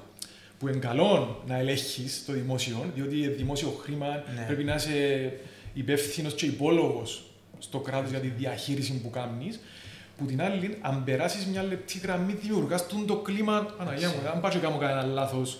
[0.59, 4.43] Που είναι καλό να ελέγχεις το δημόσιο, διότι δημόσιο χρήμα Ναι.
[4.47, 5.31] πρέπει να είσαι
[5.73, 7.23] υπεύθυνος και υπόλογος
[7.59, 9.59] στο κράτος για τη διαχείριση που κάνεις.
[10.17, 13.61] Που την άλλη, αν περάσεις μια λεπτή γραμμή, δημιουργάς το κλίμα.
[13.77, 15.57] Παναγία μου, αν πάω και κάνω κανένα λάθος, και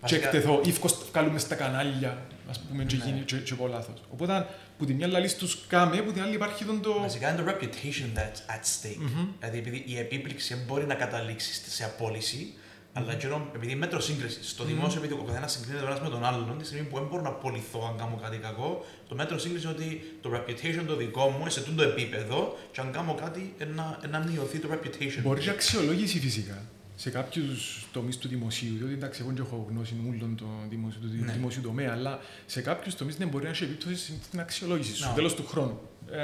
[0.00, 0.74] Βασικά- εκτεθώ, ή
[1.10, 2.18] βγάλουμε στα κανάλια,
[2.50, 3.04] ας πούμε, και Ναι.
[3.04, 3.94] γίνει και, και πω λάθος.
[4.12, 4.46] Οπότε,
[4.78, 6.98] που τη μια λαλή τους κάμε, που την άλλη υπάρχει τον το.
[7.00, 8.96] Βασικά είναι το reputation that's at stake.
[8.98, 9.26] Μμμ.
[9.40, 12.52] Δηλαδή, επειδή η επίπληξη δεν μπορεί να καταλήξει στη- σε απόλυση,
[12.92, 14.38] αλλά και ενώ, επειδή είναι μέτρο σύγκριση.
[14.42, 14.70] Στο Μμμ.
[14.74, 17.22] δημόσιο, επειδή ο καθένας συγκρίνεται ο ένας με τον άλλον, τη στιγμή που δεν μπορώ
[17.22, 21.28] να απολυθώ αν κάνω κάτι κακό, το μέτρο σύγκριση είναι ότι το reputation το δικό
[21.28, 25.20] μου είναι σε τούτο επίπεδο, και αν κάνω κάτι, να, να μειωθεί το reputation.
[25.22, 26.62] Μπορεί και αξιολόγηση φυσικά
[26.98, 31.24] σε κάποιους τομείς του δημοσίου, διότι εντάξει, εγώ δεν έχω γνώση όλων των δημοσίου, του
[31.24, 31.32] Ναι.
[31.32, 35.14] δημοσίου τομέα, αλλά σε κάποιους τομείς δεν μπορεί να έχει επίπτωση στην αξιολόγηση σου, Ναι.
[35.14, 35.80] τέλος του χρόνου.
[36.10, 36.18] Ε,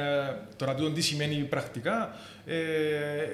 [0.56, 2.14] τώρα, τούτο τι σημαίνει πρακτικά,
[2.46, 2.56] ε,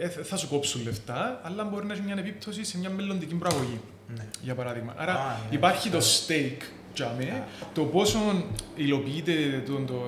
[0.00, 3.80] ε, θα σου κόψουν λεφτά, αλλά μπορεί να έχει μια επίπτωση σε μια μελλοντική προαγωγή,
[4.16, 4.26] Ναι.
[4.42, 4.94] για παράδειγμα.
[4.96, 5.56] Άρα Α, ναι.
[5.56, 6.00] υπάρχει το Α.
[6.00, 6.62] stake
[6.94, 7.44] για μέ, Α.
[7.74, 8.44] το πόσο
[8.76, 10.02] υλοποιείται το, το,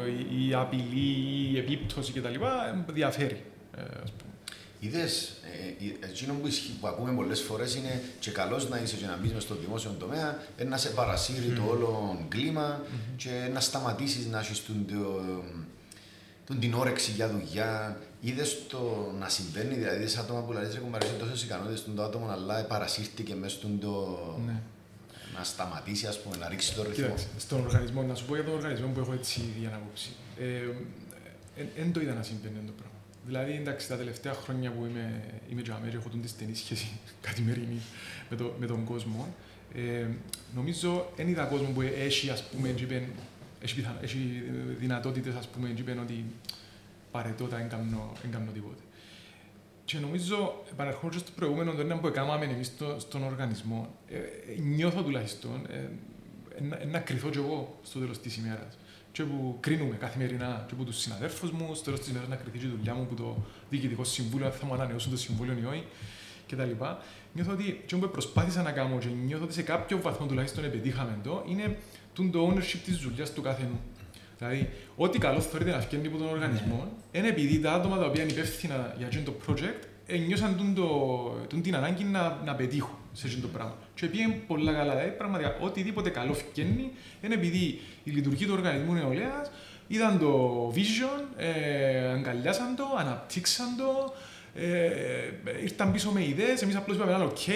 [0.48, 2.34] η απειλή, η επίπτωση κτλ.
[2.92, 3.42] διαφέρει.
[3.76, 4.32] Ε, ας πούμε.
[4.80, 5.49] Είδες, ε,
[6.00, 9.32] εκείνο που, ισχύει, που ακούμε πολλές φορές είναι και καλός να είσαι και να μπεις
[9.32, 12.80] μες στο δημόσιο τομέα, ε, να σε παρασύρει το όλο κλίμα
[13.16, 15.42] και να σταματήσεις να έχεις τον, το-
[16.46, 17.98] τον, την όρεξη για δουλειά.
[18.20, 22.28] Είδες το να συμβαίνει, δηλαδή σε άτομα που λέει ρε κουμπαρίσουν τόσες ικανότητες το άτομο,
[22.30, 24.18] αλλά παρασύρθηκε μέσα στον το.
[24.46, 24.60] Ναι.
[25.38, 26.94] να σταματήσει, ας πούμε, να ρίξει το ρυθμό.
[27.04, 30.10] Κοίταξε, στον οργανισμό, να σου πω για τον οργανισμό που έχω έτσι ήδη ανάποψη.
[31.76, 32.89] Δεν το είδα να συμβαίνει το πράγμα.
[33.26, 36.88] Δηλαδή, εντάξει, τα τελευταία χρόνια που είμαι, είμαι και αμέρι, έχω την στενή σχέση
[37.26, 37.80] καθημερινή
[38.30, 39.34] με, το, με τον κόσμο.
[39.74, 40.06] Ε,
[40.54, 43.04] νομίζω, δεν είδα κόσμο που έχει, ας πούμε, και είπεν,
[43.60, 44.42] έχει, πιθαν, έχει
[44.78, 46.24] δυνατότητες, ας πούμε, και είπεν ότι
[47.10, 48.82] παρετώτα, δεν κάνω, δεν κάνω τίποτε.
[49.84, 54.60] Και νομίζω, επαναρχόμαστε στο προηγούμενο, το ένα που έκαναμε εμείς στο, στον οργανισμό, ε, ε,
[54.60, 55.90] νιώθω τουλάχιστον, ε,
[56.58, 58.78] ε, να, να κρυθώ κι εγώ στο τέλος της ημέρας.
[59.12, 62.58] Και που κρίνουμε καθημερινά και από τους συναδέλφους μου, στο τέλος της ημέρας να κρυθεί
[62.58, 63.36] και η δουλειά μου που το
[63.70, 65.84] διοικητικό συμβούλιο, αν θα μου ανανεώσουν το συμβούλιο ή όχι,
[66.48, 66.84] κτλ.
[67.32, 71.18] Νιώθω ότι και που προσπάθησα να κάνω και νιώθω ότι σε κάποιο βαθμό τουλάχιστον επιτύχαμε
[71.22, 71.76] το, είναι
[72.14, 73.80] τούν το ownership της δουλειάς του καθενού.
[74.38, 78.22] Δηλαδή, ό,τι καλό θεωρείται να βγαίνει από τον οργανισμό, είναι επειδή τα άτομα τα οποία
[78.22, 80.86] είναι υπεύθυνα για αυτό το project, ε, νιώσαν τούν το,
[81.48, 83.74] τούν την ανάγκη να, να πετύχουν σε αυτό το πράγμα.
[83.94, 84.92] Και πήγαινε πολλά καλά.
[84.92, 86.90] Δηλαδή, πραγματικά, οτιδήποτε καλό βγαίνει,
[87.22, 89.46] είναι επειδή η λειτουργία του οργανισμού νεολαία
[89.86, 94.14] είδαν το vision, ε, αγκαλιάσαν το, αναπτύξαν το,
[94.54, 97.48] ε, ήρθαν πίσω με ιδέες, εμείς απλώς είπαμε, OK,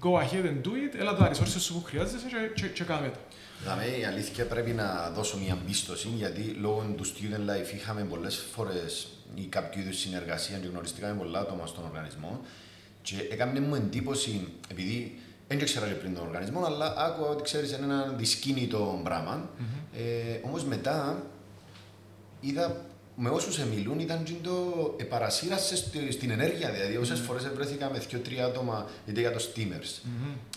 [0.00, 3.08] go ahead and do it, έλα τα resources σου που χρειάζεσαι και, και, και κάμε
[3.08, 3.18] το.
[3.64, 8.36] Δαμε, η αλήθεια πρέπει να δώσω μια εμπίστοση γιατί λόγω του student life είχαμε πολλές
[8.54, 12.40] φορές ή κάποιο είδους συνεργασία και γνωριστήκαμε πολλά άτομα στον οργανισμό.
[13.02, 17.72] Και έκανε μου εντύπωση, επειδή δεν ήξερα και πριν τον οργανισμό, αλλά άκουγα ότι ξέρεις
[17.72, 19.48] είναι ένα δυσκίνητο πράγμα.
[19.96, 21.22] Ε, Όμως μετά
[22.40, 22.84] είδα
[23.16, 26.70] με όσους μιλούν ήταν και το επαρασύρασες στη- στην ενέργεια.
[26.70, 30.00] Δηλαδή, όσες φορές βρέθηκα με δύο-τρία άτομα είτε για το Steamers,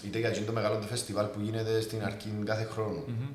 [0.06, 3.04] είτε για εκείνο το μεγάλο το φεστιβάλ που γίνεται στην αρχή κάθε χρόνο.
[3.08, 3.28] Μμμ.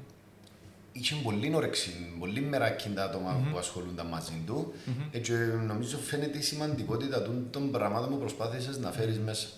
[0.92, 4.72] Είχε πολύ όρεξη, πολύ μεράκι τα άτομα που ασχολούνταν μαζί του.
[4.84, 4.94] Μμμ.
[5.10, 5.32] Ε, και
[5.66, 9.48] νομίζω φαίνεται η σημαντικότητα των, των πραγμάτων που προσπάθησες να φέρεις μέσα.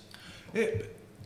[0.52, 0.60] Ε,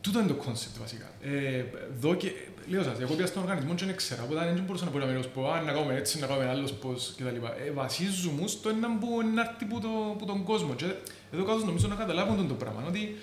[0.01, 1.09] τούτο είναι το concept βασικά.
[1.21, 1.63] Ε,
[1.99, 2.31] δω και,
[2.67, 5.05] λέω σας, εγώ πήγα στον οργανισμό και δεν ξέρω, οπότε δεν μπορούσα να πω να
[5.05, 7.35] μιλήσω πω, «Α, να κάνουμε έτσι, να κάνουμε άλλος πώς κτλ.
[7.65, 10.73] Ε, βασίζουν στο ένα που είναι έρθει που, το, που τον κόσμο.
[10.73, 10.85] Και
[11.33, 13.15] εδώ κάτω νομίζω να καταλάβουν τον το πράγμα, ότι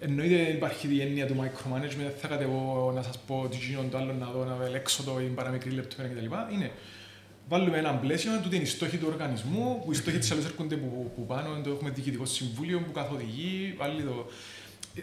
[0.00, 3.90] εννοείται υπάρχει η έννοια του micromanagement, δεν θα κάτε εγώ να σας πω τι γίνον
[3.90, 6.54] το άλλο να δω, να ελέξω το, η παραμικρή λεπτομέρεια κτλ.
[6.54, 6.70] Είναι
[7.50, 10.76] βάλουμε ένα πλαίσιο, τούτε είναι οι στόχοι του οργανισμού, που οι στόχοι της άλλης έρχονται
[10.76, 14.26] που, που πάνω, το έχουμε διοικητικό συμβούλιο που καθοδηγεί, πάλι το,
[14.96, 15.02] ε,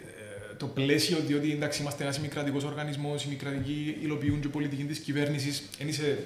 [0.56, 5.68] το πλαίσιο, διότι εντάξει, είμαστε ένας ημικρατικός οργανισμός, οι ημικρατικοί υλοποιούν και πολιτική της κυβέρνησης,
[5.78, 6.18] δεν είσαι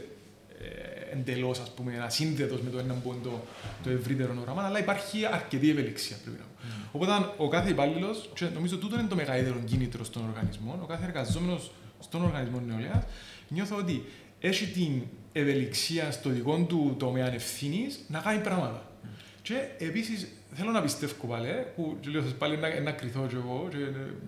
[0.63, 1.63] ε, εντελώς
[2.05, 3.45] ασύνδετος με το έναν πόντο
[3.83, 6.51] το ευρύτερο όραμα, αλλά υπάρχει αρκετή ευελιξία πρέπει να πω.
[6.63, 6.89] Mm.
[6.93, 11.05] Οπότε ο κάθε υπάλληλος, και νομίζω τούτο είναι το μεγαλύτερο κίνητρο στον οργανισμό, ο κάθε
[11.05, 11.71] εργαζόμενος
[12.01, 13.05] στον οργανισμό νεολαίας,
[13.49, 14.05] νιώθω ότι
[14.41, 18.83] έχει την ευελιξία στο δικό του τομέα ευθύνη να κάνει πράγματα.
[18.83, 19.07] Mm.
[19.43, 23.77] Και επίσης θέλω να πιστεύω πάλι, που λέω πάλι να, να κρυθώ και εγώ και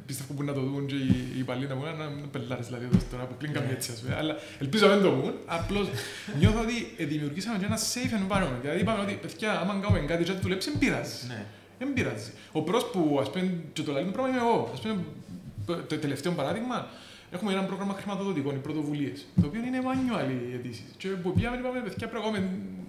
[0.07, 2.85] πιστεύω που να το δουν και οι, οι υπαλλοί να μου να είναι πελάρες δηλαδή
[2.85, 5.89] εδώ τώρα που κλείνει καμία έτσι ας πούμε, αλλά ελπίζω να δεν το πούν, απλώς
[6.39, 10.33] νιώθω ότι δημιουργήσαμε και ένα safe environment, δηλαδή είπαμε ότι παιδιά άμα κάνουμε κάτι και
[10.33, 11.27] θα δουλέψει, δεν πειράζει.
[11.79, 12.31] Δεν πειράζει.
[12.53, 14.71] Ο πρώτος που ας πούμε και το λέει πράγμα είμαι εγώ.
[14.73, 14.95] Ας πούμε,
[15.89, 16.89] το τελευταίο παράδειγμα,
[17.35, 20.85] Έχουμε ένα πρόγραμμα χρηματοδοτικών, οι πρωτοβουλίες, το οποίο είναι manual οι αιτήσεις.
[20.97, 22.25] Και που πήγαμε, είπαμε, παιδιά, πρέπει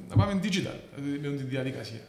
[0.10, 0.78] να πάμε digital
[1.22, 2.00] με τη διαδικασία.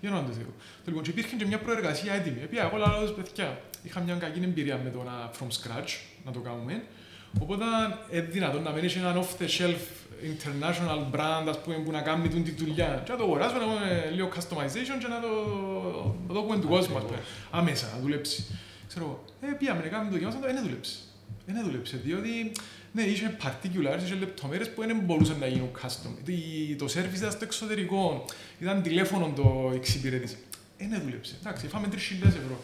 [0.00, 0.54] Για να το θέλω.
[0.86, 2.40] Λοιπόν, και υπήρχε και μια προεργασία έτοιμη.
[2.42, 5.92] Επειδή εγώ λέω, παιδιά, είχα μια κακή εμπειρία με το να from scratch
[6.24, 6.82] να το κάνουμε.
[7.40, 7.64] Οπότε
[8.10, 9.82] είναι δυνατόν να μένει ένα off the shelf
[10.32, 13.02] international brand ας πούμε, που να κάνει την δουλειά.
[13.04, 15.30] Και να το αγοράσουμε, να κάνουμε λίγο customization και να το,
[16.28, 17.04] να το πούμε του κόσμου,
[17.50, 18.44] αμέσα, να δουλέψει.
[18.88, 20.96] Ξέρω, ε, πήγαμε να κάνουμε το δοκιμάσμα, δεν δουλέψει.
[21.46, 22.52] Δεν δουλέψει, διότι
[22.96, 26.32] ναι, είχε particulars, είχε λεπτομέρειες που δεν μπορούσαν να γίνουν custom.
[26.78, 28.24] Το service ήταν στο εξωτερικό,
[28.60, 30.36] ήταν τηλέφωνο το εξυπηρέτηση.
[30.78, 31.34] Δεν δούλεψε.
[31.40, 32.60] Εντάξει, φάμε 3.000 ευρώ.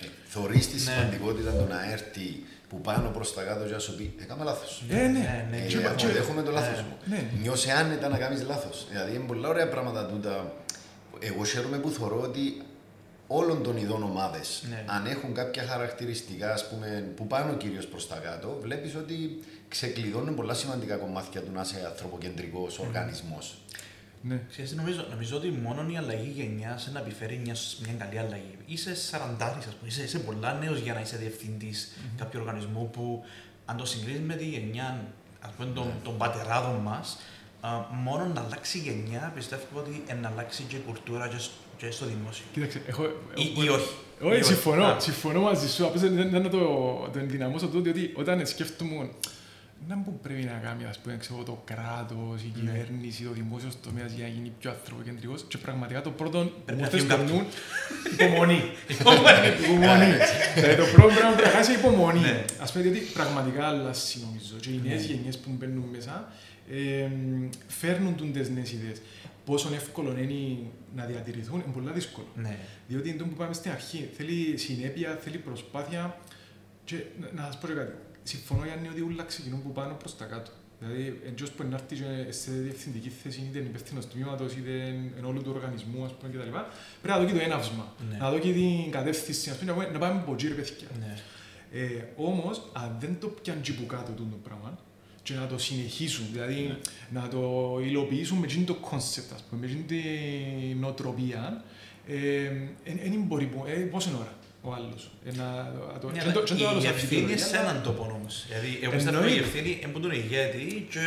[0.00, 0.80] Ε, θωρείς τη ναι.
[0.80, 4.82] σημαντικότητα του να έρθει που πάνω προς τα κάτω για να σου πει Έκαμε λάθος.
[4.88, 5.46] Ε, ναι, ναι.
[5.50, 5.56] ναι.
[5.56, 6.96] Ε, αποδέχομαι το λάθος μου.
[7.04, 7.24] Ναι.
[7.42, 8.86] Νιώσε άνετα να κάνεις λάθος.
[8.90, 10.52] Δηλαδή είναι πολλά ωραία πράγματα τούτα.
[11.18, 12.62] Εγώ χαίρομαι που θεωρώ ότι
[13.32, 14.84] όλων των ειδών ομάδες, ναι.
[14.86, 20.34] αν έχουν κάποια χαρακτηριστικά ας πούμε, που πάνε κυρίω προς τα κάτω, βλέπεις ότι ξεκλειδώνουν
[20.34, 22.84] πολλά σημαντικά κομμάτια του να είσαι ανθρωποκεντρικός mm.
[22.86, 23.58] οργανισμός.
[24.22, 24.40] Ναι.
[24.50, 28.56] Ξέρετε, νομίζω, νομίζω ότι μόνο η αλλαγή γενιάς σε να επιφέρει μια, μια καλή αλλαγή.
[28.66, 32.18] Είσαι 40, ας πούμε, είσαι, είσαι πολλά νέος για να είσαι διευθυντής mm-hmm.
[32.18, 33.24] κάποιου οργανισμού που,
[33.64, 35.04] αν το συγκρίνεις με τη γενιά
[35.40, 37.18] ας πούμε, των, των πατεράδων μας,
[37.90, 41.36] μόνο να αλλάξει η γενιά πιστεύω ότι να αλλάξει και η κουλτούρα και,
[41.80, 42.44] και στο δημόσιο.
[42.52, 43.04] Κοίταξε, έχω.
[43.34, 43.90] Ή, ή όχι.
[44.22, 45.86] Όχι, συμφωνώ, συμφωνώ μαζί σου.
[45.86, 46.58] Απλώς δεν να το,
[47.12, 49.10] το ενδυναμώσω το, διότι όταν σκέφτομαι
[49.88, 52.60] να που πρέπει να κάνει ας πούμε, ξέρω, το κράτος, η ναι.
[52.60, 55.44] κυβέρνηση, ο δημόσιο τομέα για να γίνει πιο ανθρωποκεντρικός.
[55.48, 57.38] Και πραγματικά το πρώτο που μου θες νου,
[58.14, 58.60] υπομονή.
[58.88, 60.12] Υπομονή.
[60.54, 62.20] Ε, το πρώτο πράγμα που πρέπει να υπομονή.
[62.20, 62.44] Ναι.
[62.64, 64.54] Α πούμε, διότι πραγματικά αλλάζει νομίζω.
[64.60, 65.12] Και οι νέες ναι.
[65.12, 66.32] γενιές που μπαίνουν μέσα
[67.66, 68.98] φέρνουν τι νέες ιδέες.
[69.44, 70.58] Πόσο εύκολο είναι
[70.94, 72.26] να διατηρηθούν, είναι πολύ δύσκολο.
[72.88, 74.10] Διότι είναι το που πάμε στην αρχή.
[74.16, 76.18] Θέλει συνέπεια, θέλει προσπάθεια.
[76.84, 76.96] Και
[77.34, 80.50] να σας πω κάτι συμφωνώ Γιάννη ότι όλα ξεκινούν που πάνω προς τα κάτω.
[80.78, 81.96] Δηλαδή, εντός που να έρθει
[82.32, 86.48] σε διευθυντική θέση, είτε είναι υπεύθυνος τμήματος, είτε είναι όλου του οργανισμού, ας πούμε, κτλ.
[87.02, 88.16] Πρέπει να δω και το έναυσμα, ναι.
[88.16, 90.88] να δω και την κατεύθυνση, ας πούμε, να πάμε ποτζεί ρε παιδιά.
[90.98, 91.14] Ναι.
[91.72, 94.78] Ε, όμως, αν δεν το πιάνει που κάτω το πράγμα,
[95.30, 97.20] και να το συνεχίσουν, δηλαδή ναι.
[97.20, 101.64] να το υλοποιήσουν με το concept, ας πούμε, με την νοοτροπία,
[102.84, 104.94] δεν ε, μπορεί, ε, πόση ώρα; Ο άλλο.
[106.82, 108.26] Η ευθύνη σε έναν τόπο όμω.
[108.48, 111.00] Δηλαδή, εγώ πιστεύω ότι η ευθύνη είναι τον ηγέτη και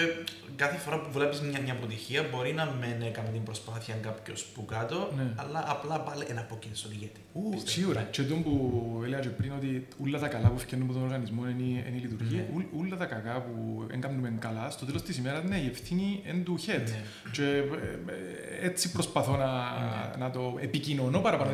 [0.56, 4.66] κάθε φορά που βλέπει μια, μια αποτυχία μπορεί να μην έκανε την προσπάθεια κάποιο που
[4.66, 5.24] κάτω, ναι.
[5.36, 7.22] αλλά απλά πάλι ένα από στον ηγέτη.
[7.34, 8.02] Ου, σίγουρα.
[8.12, 11.42] Και το που έλεγα και πριν ότι όλα τα καλά που φτιάχνουν από τον οργανισμό
[11.50, 12.46] είναι, είναι η λειτουργία.
[12.56, 12.66] Ναι.
[12.80, 16.60] Όλα τα κακά που έκαναμε καλά, στο τέλο τη ημέρα ναι, η ευθύνη είναι του
[16.60, 16.84] head.
[16.86, 17.02] Ναι.
[17.32, 20.26] Και ε, έτσι προσπαθώ να, ναι.
[20.26, 21.52] να το επικοινωνώ παραπάνω.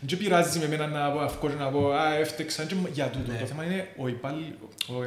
[0.00, 1.10] Δεν πειράζει με εμένα να
[1.40, 2.66] πω να πω Α, έφτεξα.
[2.92, 3.32] Για τούτο.
[3.40, 4.52] Το θέμα είναι ο, υπάλληλ,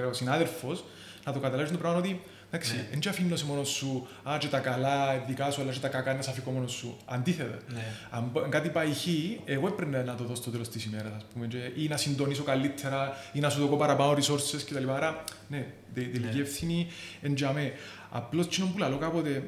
[0.09, 0.83] ο συνάδελφος
[1.25, 3.09] να το καταλάβεις το πράγμα ότι Εντάξει, δεν ναι.
[3.09, 6.29] αφήνω μόνος σου, α, και τα καλά δικά σου, αλλά και τα κακά να σε
[6.29, 6.97] αφήκω μόνος σου.
[7.05, 7.57] Αντίθετα.
[7.73, 7.83] Ναι.
[8.09, 9.05] Αν, κάτι πάει χ,
[9.45, 12.43] εγώ έπρεπε να το δώσω στο τέλος της ημέρας, ας πούμε, και, ή να συντονίσω
[12.43, 14.89] καλύτερα, ή να σου δω παραπάνω resources κτλ.
[14.89, 16.41] Άρα, ναι, τελική ναι.
[16.41, 16.87] ευθύνη
[17.21, 17.71] εντιαμέ.
[18.09, 19.43] Απλώς τσινό που λέω κάποτε,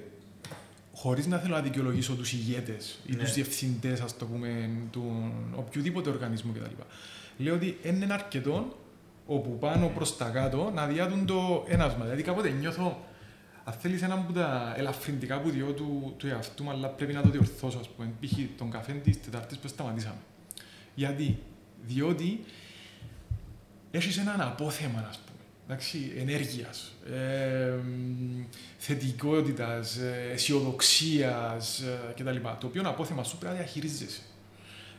[1.02, 3.18] χωρίς να θέλω να δικαιολογήσω τους ηγέτες ή ναι.
[3.18, 6.82] τους διευθυντές, ας το πούμε, του οποιοδήποτε οργανισμού κτλ.
[7.38, 8.78] Λέω ότι είναι αρκετό
[9.26, 12.04] όπου πάνω προς τα κάτω να διάτουν το ένασμα.
[12.04, 13.06] Δηλαδή κάποτε νιώθω,
[13.64, 17.22] αν θέλεις ένα από τα ελαφρυντικά που διώ του, του εαυτού μου, αλλά πρέπει να
[17.22, 18.34] το διορθώσω, ας πούμε, π.χ.
[18.58, 20.20] τον καφέ της Τετάρτης που σταματήσαμε.
[20.96, 21.40] Γιατί,
[21.86, 22.44] διότι
[23.92, 25.29] έχεις έναν απόθεμα, ας πούμε,
[25.70, 27.74] εντάξει, ενέργειας, ε,
[28.78, 32.36] θετικότητας, ε, αισιοδοξίας ε, κτλ.
[32.60, 34.22] Το οποίο απόθεμα σου πρέπει να διαχειρίζεσαι.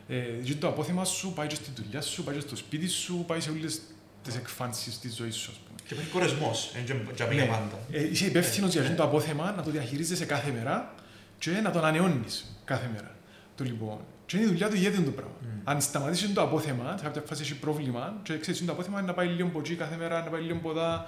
[0.07, 3.39] Ε, το απόθεμα σου πάει και στη δουλειά σου, πάει και στο σπίτι σου, πάει
[3.39, 3.81] σε όλες
[4.23, 5.79] τις εκφάνσεις της ζωής σου, ας πούμε.
[5.87, 7.33] Και υπάρχει κορεσμός, δεν Ναι.
[7.33, 7.79] για πάντα.
[7.91, 10.95] Ε, είσαι υπεύθυνος για αυτό το απόθεμα να το διαχειρίζεσαι κάθε μέρα
[11.39, 12.25] και να το ανανεώνει
[12.65, 13.15] κάθε μέρα.
[13.55, 13.99] Το λοιπόν.
[14.31, 15.33] Και είναι η δουλειά του ηγέτη το πράγμα.
[15.63, 19.13] Αν σταματήσει το απόθεμα, σε κάποια φάση έχει πρόβλημα, και ξέρεις το απόθεμα είναι να
[19.13, 21.05] πάει λίγο από εκεί κάθε μέρα, να πάει λίγο από εδώ,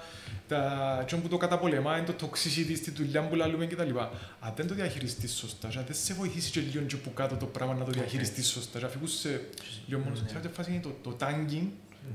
[0.48, 3.98] τα και που το καταπολεμά, είναι το toxicity στη δουλειά που λαλούμε κτλ.
[4.40, 7.34] Αν δεν το διαχειριστείς σωστά, και αν δεν σε βοηθήσει και λίγο και που κάτω
[7.36, 9.40] το πράγμα να το διαχειριστείς σωστά, και αφήγου σε
[9.86, 11.66] λίγο μόνο, σε κάποια φάση είναι το, το tanking,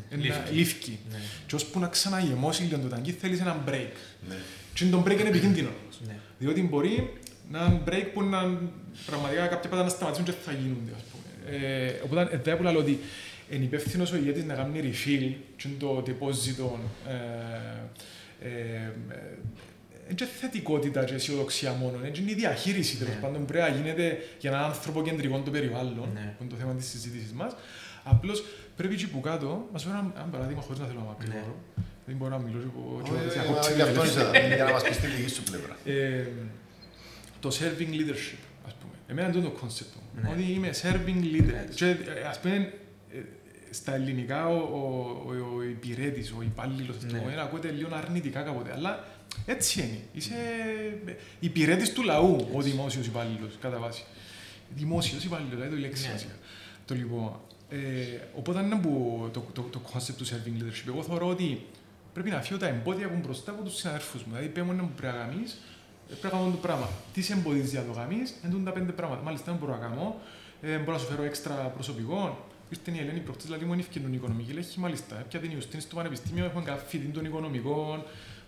[0.09, 0.53] ένα Λήφκει.
[0.53, 0.99] λήφκι.
[1.11, 1.17] Ναι.
[1.47, 3.91] Και ώσπου να ξαναγεμώσει λίγο το tanking, θέλεις ένα break.
[4.29, 4.35] Ναι.
[4.73, 5.69] Και το break είναι επικίνδυνο.
[6.07, 6.17] Ναι.
[6.39, 7.18] Διότι μπορεί
[7.51, 8.39] να είναι break που να
[9.05, 11.57] πραγματικά κάποια πράγματα να σταματήσουν και θα γίνονται, ας πούμε.
[11.57, 12.99] Ε, οπότε εδώ που λέω ότι
[13.49, 16.57] είναι υπεύθυνος ο ηγέτης να κάνει refill και είναι το deposit
[17.07, 17.13] ε,
[18.41, 18.91] ε, ε,
[20.05, 23.19] είναι και θετικότητα και αισιοδοξία μόνο, είναι η διαχείριση τέλος Ναι.
[23.19, 26.33] πάντων πρέπει να γίνεται για έναν ανθρωποκεντρικό το περιβάλλον, Ναι.
[26.38, 27.55] που είναι το θέμα της συζήτησης μας.
[28.03, 28.43] Απλώς
[28.75, 31.55] πρέπει εκεί που κάτω, μας φέρω ένα, ένα παράδειγμα χωρίς να θέλω να μακρηγορώ.
[32.05, 34.29] Δεν μπορώ να μιλώ και πω- και Όχι, πω- όχι, διακόψει Γι' την αυτό ελευθερία.
[34.29, 35.75] είσαι εδώ, για να μας πεις τη δική σου πλευρά.
[37.39, 38.93] Ε, το serving leadership, ας πούμε.
[39.08, 40.21] Εμένα είναι το concept μου.
[40.21, 40.30] Ναι.
[40.30, 41.54] Ότι είμαι serving leader.
[41.54, 41.75] Έτσι.
[41.75, 42.73] Και, ε, ας πούμε,
[43.13, 43.17] ε,
[43.71, 44.78] στα ελληνικά ο, ο,
[45.28, 47.19] ο, ο υπηρέτης, ο υπάλληλος, ας Ναι.
[47.19, 49.08] πούμε, ακούγεται λίγο αρνητικά κάποτε, αλλά
[49.45, 49.99] έτσι είναι.
[50.13, 50.34] Είσαι
[51.39, 54.04] υπηρέτης του λαού ο δημόσιος υπάλληλος, κατά βάση.
[54.75, 56.12] Δημόσιος υπάλληλος, δηλαδή το η λέξη Ναι.
[56.12, 56.34] βασικά.
[56.86, 57.78] Το λοιπόν, ε,
[58.36, 60.88] οπότε είναι που το, το, το concept του serving leadership.
[60.88, 61.65] Εγώ θεωρώ ότι
[62.13, 64.28] πρέπει να φύγω τα εμπόδια που είναι μπροστά από τους συναδέλφους μου.
[64.32, 65.58] Δηλαδή, πέμουν να μου πρέπει να κάνεις, ε,
[66.09, 66.89] πρέπει να κάνω το πράγμα.
[67.13, 69.21] Τι σε εμποδίζει για το γαμίς, εντούν τα πέντε πράγματα.
[69.23, 70.15] Μάλιστα, δεν μπορώ να κάνω.
[70.61, 72.45] Ε, μπορώ να σου φέρω έξτρα προσωπικό.
[72.69, 74.51] Ήρθε η Ελένη προχτές, δηλαδή μου είναι ευκαιρία οικονομική.
[74.53, 78.03] Λέει, μάλιστα, πια την Ιουστίνη στο πανεπιστήμιο, έχουμε κάνει φοιτή των οικονομικών.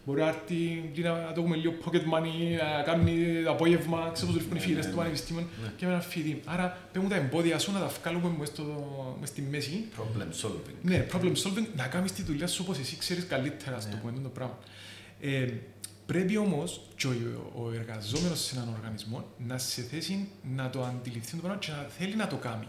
[0.06, 3.14] Μπορεί να έρθει και να να το έχουμε λίγο pocket money, να κάνει
[3.48, 5.02] απόγευμα, ξέρω πώς βρίσκουν οι Ναι, φίλες ναι, του ναι.
[5.04, 5.72] πανεπιστήμιου Ναι.
[5.78, 6.42] και με ένα φοιτή.
[6.46, 10.76] Άρα, παίρνουν τα εμπόδια σου να τα βγάλουμε μες στο- μες στη μέση Problem solving.
[10.82, 14.00] ναι, problem solving, να κάνεις τη δουλειά σου όπως εσύ ξέρεις καλύτερα, ας το Ναι.
[14.00, 14.58] πούμε, αυτό το πράγμα.
[16.12, 17.12] Ε, πρέπει όμως και ο,
[17.56, 21.88] ο εργαζόμενος σε έναν οργανισμό να σε θέση να το αντιληφθεί το πράγμα και να
[21.98, 22.68] θέλει να το κάνει.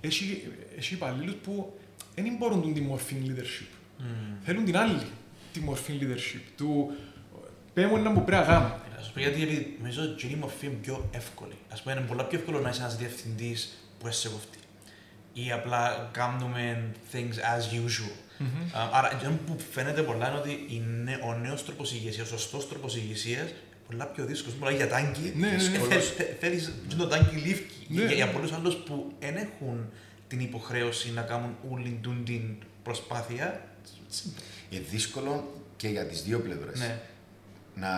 [0.00, 1.78] Έχει, έχει υπαλλήλους που
[2.14, 3.72] δεν μπορούν τη μορφή leadership.
[3.98, 4.36] Μμμ.
[4.44, 5.02] Θέλουν την άλλη
[5.52, 6.40] τη μορφή leadership.
[6.56, 6.92] Του
[7.72, 8.76] πέμουν να μου πρέπει να κάνω.
[8.96, 11.54] Να σου πω γιατί επειδή νομίζω ότι είναι η μορφή είναι πιο εύκολη.
[11.68, 14.58] Α πούμε, είναι πολύ πιο εύκολο να είσαι ένας διευθυντής που είσαι κοφτή.
[15.32, 18.27] Ή απλά κάνουμε things as usual.
[18.72, 22.38] Α, Άρα, αυτό που φαίνεται πολλά είναι ότι η νε- ο νέος τρόπος ηγεσίας, ο
[22.38, 23.48] σωστός τρόπος ηγεσίας,
[23.86, 24.58] πολλά πιο δύσκολος.
[24.58, 25.32] Πολλά για τάγκη.
[25.36, 26.00] Ναι, ναι, ναι.
[26.40, 27.86] Θέλεις το τάγκη λήφκι.
[27.88, 28.04] Ναι.
[28.04, 29.90] Για, για πολλούς άλλους που δεν έχουν
[30.28, 32.42] την υποχρέωση να κάνουν όλη τούν την
[32.82, 33.60] προσπάθεια.
[34.70, 36.78] Είναι δύσκολο και για τις δύο πλευρές.
[36.78, 36.98] Ναι,
[37.74, 37.88] Να,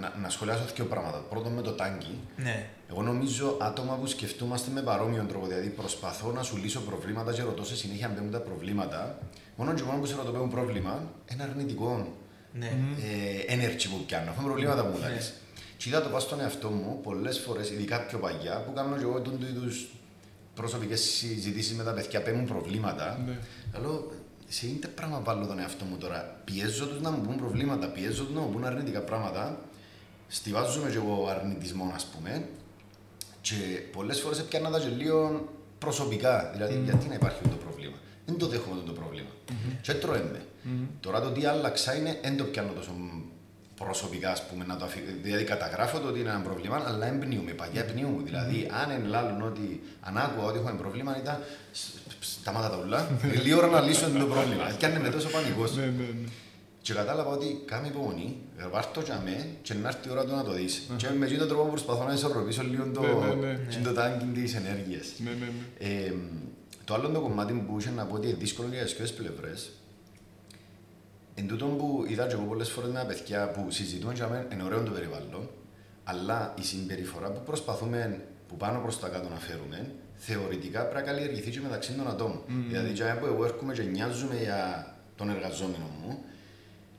[0.00, 1.18] να, να σχολιάσω δύο πράγματα.
[1.18, 2.18] Πρώτον με το τάγκι.
[2.36, 5.46] ναι, Εγώ νομίζω άτομα που σκεφτούμαστε με παρόμοιο τρόπο.
[5.46, 9.18] Δηλαδή προσπαθώ να σου λύσω προβλήματα και ρωτώ σε συνέχεια αν παίρνουν τα προβλήματα.
[9.56, 12.08] Μόνο και μόνο που σε ρωτώ παίρνουν πρόβλημα, ένα αρνητικό
[12.52, 12.66] ναι.
[13.46, 14.30] ε, energy που πιάνω.
[14.30, 15.14] Έχω προβλήματα που μου Ναι.
[15.14, 15.32] λες.
[15.76, 19.02] Και είδα το πάω στον εαυτό μου πολλές φορές, ειδικά πιο παγιά, που κάνω και
[19.02, 19.70] εγώ του είδου
[20.54, 23.20] προσωπικές συζητήσεις με τα παιδιά, παίρνουν προβλήματα.
[23.26, 23.38] Ναι.
[23.80, 24.12] Λέω,
[24.48, 26.40] σε είτε πράγμα βάλω τον εαυτό μου τώρα.
[26.44, 29.58] Πιέζω τους να μου πούν προβλήματα, πιέζω τους να μου πούν αρνητικά πράγματα.
[30.28, 32.48] Στιβάζομαι και εγώ αρνητισμό, ας πούμε.
[33.40, 33.54] Και
[33.92, 36.50] πολλές φορές πιάνω τα και λίγο προσωπικά.
[36.52, 37.96] Δηλαδή, γιατί να υπάρχει αυτό το πρόβλημα.
[38.26, 39.28] Δεν το δέχομαι αυτό το προβλημα
[39.82, 40.42] Και τρώμε.
[41.00, 42.92] Τώρα το τι άλλαξα είναι, δεν το πιάνω τόσο
[43.74, 45.00] προσωπικά, ας πούμε, να το αφή...
[45.22, 47.50] Δηλαδή, καταγράφω το ότι είναι ένα πρόβλημα, αλλά εμπνίουμε.
[47.50, 48.22] Παγιά εμπνίουμε.
[48.22, 51.38] Δηλαδή, αν εν λάλλον ότι αν άκουγα ότι έχουμε πρόβλημα, ήταν
[51.72, 51.82] «Σ-
[52.20, 53.08] σ- σταμάτα τα ουλά.
[53.34, 54.70] Λίγη ώρα να λύσω το πρόβλημα.
[54.78, 55.76] Και αν είναι τόσο πανικός.
[55.76, 56.28] Ναι, ναι, ναι.
[56.82, 58.36] Και κατάλαβα ότι κάμε υπομονή,
[58.70, 60.82] βάρ' το για μέ και να έρθει η ώρα του να το δεις.
[60.96, 63.58] Και με εκείνον τον τρόπο προσπαθώ να ισορροπήσω λίγο το, Ναι, ναι, ναι.
[63.68, 65.06] και το τάγκιν της ενέργειας.
[66.86, 67.08] Ναι, ναι, ναι.
[67.08, 69.06] Ε, το άλλο το κομμάτι που είχε να πω ότι είναι δύσκολο για τις δύο
[69.16, 69.72] πλευρές
[71.34, 74.46] Εν τούτο που είδα και εγώ πολλές φορές με τα παιδιά που συζητούν για μένα,
[74.52, 75.50] είναι ωραίο το περιβάλλον,
[76.04, 81.12] αλλά η συμπεριφορά που προσπαθούμε που πάνω προς τα κάτω να φέρουμε, θεωρητικά πρέπει να
[81.12, 82.42] καλλιεργηθεί και μεταξύ των ατόμων.
[82.68, 86.24] Δηλαδή, για μένα που εγώ έρχομαι και νοιάζομαι για τον εργαζόμενο μου,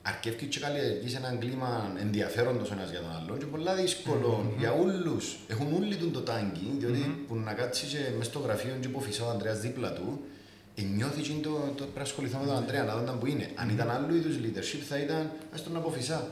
[0.08, 4.72] αρκεύει και καλλιεργείς έναν κλίμα ενδιαφέροντος ο ένας για τον άλλον και πολλά δύσκολο για
[4.72, 5.36] όλους.
[5.48, 9.00] Έχουν όλοι τον το τάγκι, διότι που να κάτσει και μες στο γραφείο και που
[9.00, 10.20] φυσά ο Ανδρέας δίπλα του,
[10.74, 13.50] ε, νιώθει και το, το πρέπει να ασχοληθώ με τον Ανδρέα, να δω που είναι.
[13.54, 16.28] Αν ήταν άλλου είδους leadership θα ήταν ας τον αποφυσά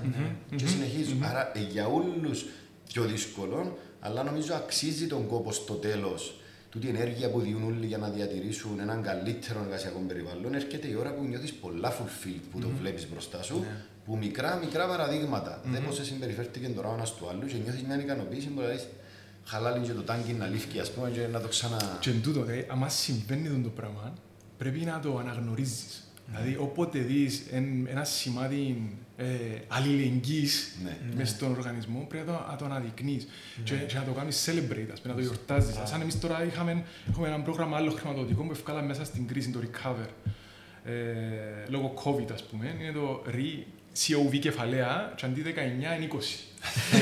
[0.57, 1.15] και συνεχίζω.
[1.21, 2.47] Άρα ε, για όλους
[2.89, 6.39] πιο δύσκολο, αλλά νομίζω αξίζει τον κόπο στο τέλος
[6.75, 10.95] τούτη η ενέργεια που διούν όλοι για να διατηρήσουν έναν καλύτερο εργασιακό περιβάλλον, έρχεται η
[10.95, 13.65] ώρα που νιώθεις πολλά fulfilled που το βλέπεις μπροστά σου,
[14.05, 15.61] που μικρά μικρά παραδείγματα.
[15.65, 18.81] Δεν πώ σε συμπεριφέρθηκε τώρα ο ένας του άλλους και νιώθεις μια ικανοποίηση που λέει
[19.45, 21.99] χαλάλει και το τάγκι να λήφκει, ας πούμε, και να το ξανα.
[22.01, 24.15] Και εν τούτο, δε, άμα συμβαίνει αυτό το πράγμα,
[24.59, 26.13] πρέπει να το αναγνωρίζεις.
[26.27, 27.43] Δηλαδή, όποτε δεις
[27.89, 28.83] ένα σημάδι
[29.17, 29.25] ε,
[29.69, 30.97] αλληλεγγύης Ναι.
[31.17, 33.63] μες στον οργανισμό, πρέπει να το, να το αναδεικνύεις Ναι.
[33.65, 35.75] και, και να το κάνεις celebrate, ας πούμε, να το γιορτάζεις.
[35.85, 39.61] Σαν εμείς τώρα είχαμε, έχουμε ένα πρόγραμμα άλλο χρηματοδοτικό που ευκάλαμε μέσα στην κρίση, το
[39.63, 40.09] Recover.
[40.85, 40.93] Ε,
[41.69, 43.63] λόγω COVID, ας πούμε, είναι το RE,
[43.99, 46.17] COV κεφαλαία, και αντί 19 είναι 20.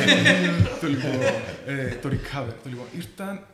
[0.80, 1.10] το, λοιπόν,
[1.66, 2.52] ε, το Recover.
[2.62, 3.46] Το, λοιπόν, ήρθαν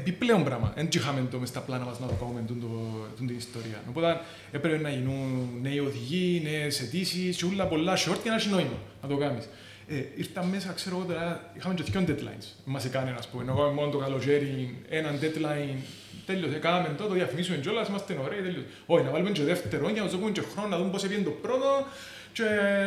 [0.00, 0.72] επιπλέον πράγμα.
[0.76, 3.78] Δεν είχαμε το μες στα πλάνα μας να το κάνουμε τούν το- τούν την ιστορία.
[3.88, 4.20] Οπότε
[4.52, 8.78] έπρεπε να γίνουν νέοι οδηγοί, νέες αιτήσεις και όλα πολλά short για να έχει νόημα
[9.02, 9.48] να το κάνεις.
[9.88, 12.46] Ε, ήρθαν μέσα, ξέρω εγώ τώρα, είχαμε και δυο deadlines.
[12.64, 15.78] Μας έκανε, ας πούμε, να κάνουμε μόνο το καλοκαίρι, έναν deadline,
[16.26, 18.66] τέλειωσε, κάναμε το, το διαφημίσουμε κιόλας, είμαστε ωραίοι, τέλειωσε.
[18.86, 21.24] Όχι, να βάλουμε και δεύτερο, για να τους δούμε και χρόνο, να δούμε πώς έπιανε
[21.24, 21.86] το πρώτο,
[22.32, 22.42] και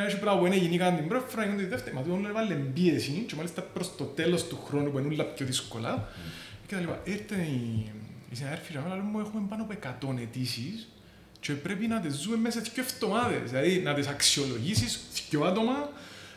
[0.08, 1.96] έχει πράγμα που είναι γενικά την πρώτη φορά, γίνεται τη δεύτερη.
[1.96, 5.46] Μα τούτο έβαλε πίεση και μάλιστα προς το τέλος του χρόνου που είναι όλα πιο
[5.46, 5.92] δύσκολα.
[5.94, 6.39] Και
[6.76, 7.00] τα λοιπά.
[7.04, 7.92] Ήρθε η,
[8.32, 10.88] η συναδέρφη και μου μου έχουμε πάνω από 100 αιτήσεις
[11.40, 13.50] και πρέπει να τις ζούμε μέσα σε δύο εβδομάδες.
[13.50, 15.90] Δηλαδή να τις αξιολογήσεις δύο άτομα,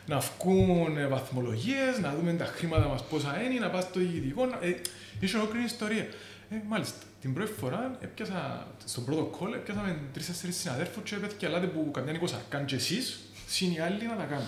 [0.07, 4.45] να βγουν ε, βαθμολογίες, να δούμε τα χρήματα μας πόσα είναι, να πας στο διοικητικό.
[4.45, 4.75] να- Ε,
[5.19, 6.07] είσαι ολόκληρη ιστορία.
[6.49, 11.67] Ε, μάλιστα, την πρώτη φορά έπιασα, στον πρώτο call έπιασαμε τρεις-τέσσερις συναδέρφους και έπαιχε ελάτε
[11.67, 14.47] που καμιά εικοσαρκάν και εσείς, συν οι άλλοι να τα κάνουν.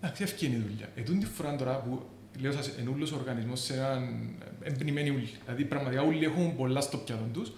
[0.00, 0.88] Εντάξει, αυτή είναι η δουλειά.
[0.94, 2.06] Ε, τούτη τη φορά τώρα που
[2.40, 4.28] λέω σας, εν ούλος ο οργανισμός σε έναν
[4.62, 5.30] εμπνημένοι ούλοι.
[5.44, 7.52] Δηλαδή πραγματικά ούλοι έχουν πολλά στο πιάτο τους.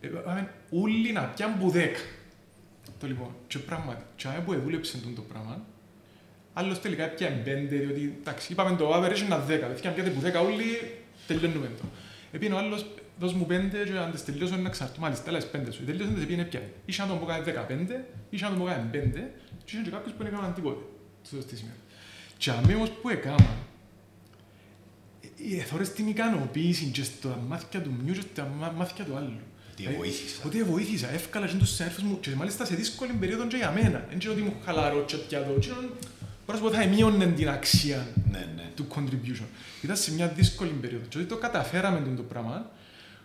[0.00, 1.98] Ε, πάμε ούλοι να πιάνουν που δέκα.
[2.98, 5.64] Το λοιπόν, και πράγματι, και άμα που δούλεψε τούτο το πράγμα,
[6.52, 9.66] άλλος τελικά πιάνε πέντε, διότι εντάξει, είπαμε το average είναι ένα δέκα.
[9.66, 10.94] Δηλαδή, αν πιάτε που δέκα ούλοι,
[11.26, 11.84] τελειώνουμε το.
[12.32, 12.86] Επίνω ο άλλος,
[13.18, 15.00] δώσ' μου πέντε και αν τις τελειώσω να ξαρτώ.
[15.00, 15.84] Μάλιστα, έλα πέντε σου.
[15.84, 16.72] Τελειώσαν τις επίνε πιάνε.
[16.84, 19.32] Είχε άτομο που έκανε δεκαπέντε, είχε άτομο που έκανε πέντε,
[19.64, 20.84] και είχε και κάποιος που δεν έκαναν τίποτε.
[21.22, 21.74] Στο στη σημεία.
[22.36, 23.56] Και αμέ όμως που έκανα,
[25.60, 29.32] εθώρες την ικανοποίηση και στα μάτια του μιου και στα μά- μάτια του άλλου.
[29.76, 30.40] Τι Δηλαδή, βοήθησα.
[30.46, 34.06] Ότι βοήθησα, εύκολα και τους συνέρφους μου και μάλιστα σε δύσκολη περίοδο και για μένα.
[34.08, 35.68] Δεν ξέρω ότι μου χαλαρώ και πιάτο, και
[36.46, 38.70] μπορείς να θα εμείωνε την αξία Ναι, ναι.
[38.74, 39.44] του contribution.
[39.82, 42.70] Ήταν σε μια δύσκολη περίοδο και ότι το καταφέραμε τούτο το πράγμα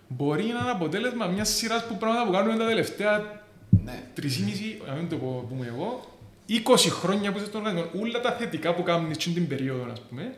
[0.08, 3.44] μπορεί να είναι αποτέλεσμα μιας σειράς που πράγματα που κάνουμε τα τελευταία
[3.84, 4.04] Ναι.
[4.16, 6.18] 3,5, να μην το πω πούμε εγώ,
[6.50, 10.02] 20 χρόνια που είσαι στον οργανισμό, όλα τα θετικά που κάνουν στην την περίοδο, ας
[10.10, 10.36] πούμε,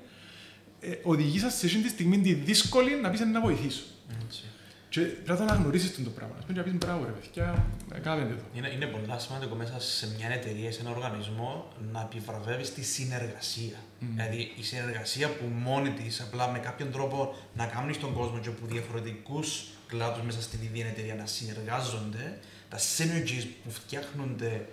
[0.80, 3.84] ε, οδηγήσαν σε εκείνη τη στιγμή τη δύσκολη να πεις να βοηθήσω.
[4.24, 4.44] Έτσι.
[4.90, 6.36] Και πρέπει να το αναγνωρίσεις τον το πράγμα.
[6.38, 8.44] Ας πούμε, και να πεις μπράβο ρε παιδιά, ε, κάνετε το.
[8.54, 13.78] Είναι, είναι πολύ σημαντικό μέσα σε μια εταιρεία, σε ένα οργανισμό, να επιβραβεύεις τη συνεργασία.
[14.00, 18.50] Δηλαδή η συνεργασία που μόνη της, απλά με κάποιον τρόπο να κάνεις τον κόσμο και
[18.50, 24.66] από διαφορετικούς κλάδους μέσα στην ίδια εταιρεία να συνεργάζονται, τα synergies που φτιάχνονται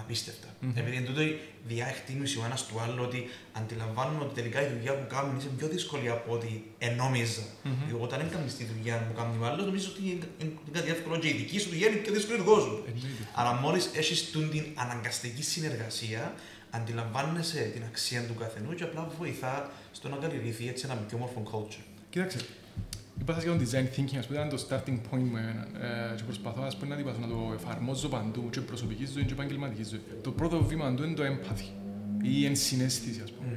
[0.00, 0.48] απίστευτα.
[0.60, 0.72] Μμμ.
[0.76, 1.20] Επειδή εν τούτο
[1.66, 5.52] διά εκτίμησης ο ένας του άλλου ότι αντιλαμβάνουμε ότι τελικά η δουλειά που κάνουμε είναι
[5.56, 7.44] πιο δύσκολη από ό,τι ενόμιζα.
[7.62, 7.72] Μμμ.
[7.86, 10.90] Δηλαδή, Όταν δεν κάνει τη δουλειά που κάνει ο άλλο, νομίζω ότι είναι είναι κάτι
[10.90, 12.78] εύκολο και η δική σου δουλειά είναι πιο δύσκολη του κόσμου.
[12.86, 13.22] Εννοείται.
[13.34, 16.34] Αλλά μόλις έχεις την αναγκαστική συνεργασία,
[16.70, 21.42] αντιλαμβάνεσαι την αξία του καθενού και απλά βοηθά στο να καλλιεργηθεί έτσι ένα πιο όμορφο
[21.52, 21.84] culture.
[22.10, 22.38] Κοίταξε,
[23.20, 25.66] είπα σας για το design thinking, ας πούμε, ήταν το starting point μου εμένα.
[26.12, 29.32] Ε, και προσπαθώ ας πούμε, να, τυπαθώ, να το εφαρμόζω παντού, και προσωπική ζωή και
[29.32, 30.00] επαγγελματική ζωή.
[30.22, 31.70] Το πρώτο βήμα του είναι το empathy,
[32.22, 33.56] ή η ενσυναίσθηση, ας πούμε.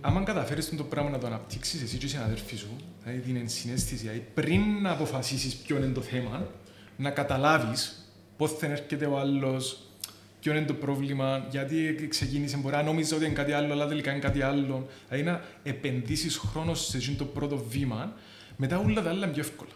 [0.00, 3.96] άμα καταφέρεις το πράγμα να το αναπτύξεις εσύ και οι συναδέλφοι σου, δηλαδή την ενσυναίσθηση,
[3.96, 6.48] δηλαδή πριν να αποφασίσεις ποιο είναι το θέμα,
[6.96, 9.78] να καταλάβεις πώς θα έρχεται ο άλλος,
[10.40, 14.10] ποιο είναι το πρόβλημα, γιατί ξεκίνησε, μπορεί να νόμιζα ότι είναι κάτι άλλο, αλλά τελικά
[14.10, 14.88] είναι κάτι άλλο.
[15.08, 18.12] Δηλαδή να επενδύσεις χρόνος σε εκείνο το πρώτο βήμα,
[18.56, 19.70] μετά όλα τα άλλα είναι πιο εύκολα.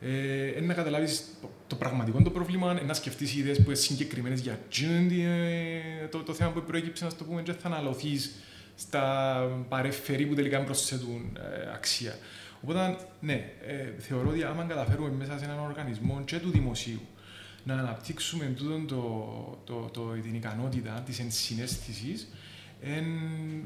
[0.00, 1.24] Ε, να καταλάβεις
[1.66, 6.34] το πραγματικό το πρόβλημα, να σκεφτείς ιδέες που είναι συγκεκριμένες για εκείνο ε, το, το
[6.34, 8.34] θέμα που προέκυψε, να το πούμε, και θα αναλωθείς
[8.76, 12.18] στα παρεφερή που τελικά προσθέτουν ε, αξία.
[12.62, 17.00] Οπότε, ναι, ε, θεωρώ ότι άμα καταφέρουμε μέσα σε έναν οργανισμό και του δημοσίου
[17.64, 22.28] να αναπτύξουμε τούτον το, το, το, την ικανότητα της ενσυναίσθησης,
[22.82, 23.04] εν,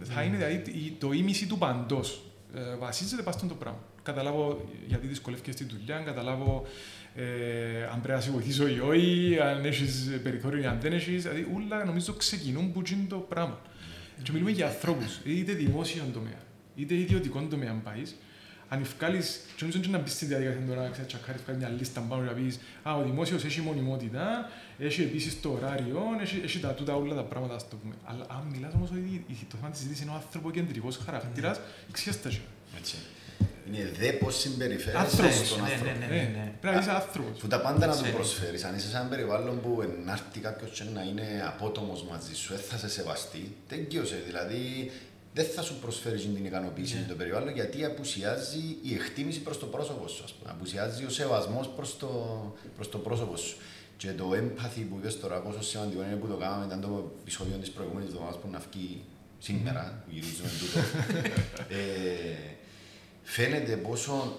[0.03, 2.22] θα είναι δηλαδή το ίμιση του παντός.
[2.55, 3.79] Ε, βασίζεται πάνω στο πράγμα.
[4.02, 6.66] Καταλάβω γιατί δυσκολεύει στη δουλειά, καταλάβω
[7.14, 11.22] ε, αν πρέπει να σε βοηθήσω ή όχι, αν έχεις περιθώριο ή αν δεν έχεις.
[11.22, 13.61] Δηλαδή, όλα νομίζω ξεκινούν που είναι το πράγμα.
[14.22, 16.40] Και μιλούμε για ανθρώπους, είτε δημόσιο τομέα,
[16.74, 18.16] είτε ιδιωτικό τομέα αν πάεις.
[18.70, 22.22] Αν ευκάλεις, και νομίζω ότι να μπεις στη διαδικασία τώρα να τσακάρεις μια λίστα πάνω
[22.22, 26.94] να πεις Α, ο δημόσιος έχει μονιμότητα, έχει επίσης το ωράριο, έχει, έχει τα τούτα
[26.94, 27.94] όλα τα πράγματα, ας το πούμε.
[28.05, 32.28] Αλλά αν μιλάς όμως ότι το θέμα της συζήτηση είναι ο ανθρωποκεντρικός χαρακτήρας, ξέρετε
[32.78, 32.96] Έτσι.
[33.72, 35.46] Είναι δε πώ συμπεριφέρεσαι Άνθρωπος.
[35.48, 35.98] στον Ναι, άνθρωπο.
[35.98, 36.14] ναι, ναι.
[36.22, 37.38] Ναι, πρέπει να είσαι άνθρωπος.
[37.40, 38.14] Που τα πάντα να του Ξέρεις.
[38.14, 38.64] προσφέρεις.
[38.64, 39.70] Αν είσαι σε ένα περιβάλλον που
[40.04, 44.22] να έρθει κάποιο να είναι απότομος μαζί σου, δεν θα σε σεβαστεί, τέλειωσε.
[44.26, 44.90] Δηλαδή
[45.34, 47.00] δεν θα σου προσφέρεις την ικανοποίηση Ναι.
[47.00, 50.22] με το περιβάλλον γιατί απουσιάζει η εκτίμηση προς το πρόσωπο σου.
[50.24, 50.50] Ας πούμε.
[50.50, 52.08] Απουσιάζει ο σεβασμός προς το,
[52.76, 53.56] προς το πρόσωπο σου.
[53.96, 57.56] Και το empathy που είπες τώρα πόσο σημαντικό είναι που το κάναμε ήταν το επεισόδιο
[57.56, 59.04] της προηγούμενης εβδομάδας που να βγει
[59.38, 60.78] σήμερα, που γυρίζουμε τούτο.
[61.78, 61.78] ε,
[63.29, 64.37] φαίνεται πόσο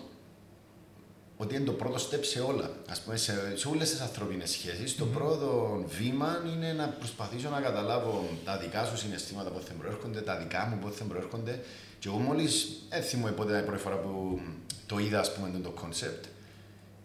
[1.37, 2.71] ότι είναι το πρώτο step σε όλα.
[2.89, 7.61] Ας πούμε, σε, σε όλες τις ανθρώπινε σχέσεις, το πρώτο βήμα είναι να προσπαθήσω να
[7.61, 11.59] καταλάβω τα δικά σου συναισθήματα που θα προέρχονται, τα δικά μου που θα προέρχονται.
[11.99, 14.39] Και εγώ μόλις έτσι μου πότε ήταν η πρώτη φορά που
[14.85, 16.23] το είδα, ας πούμε, το concept.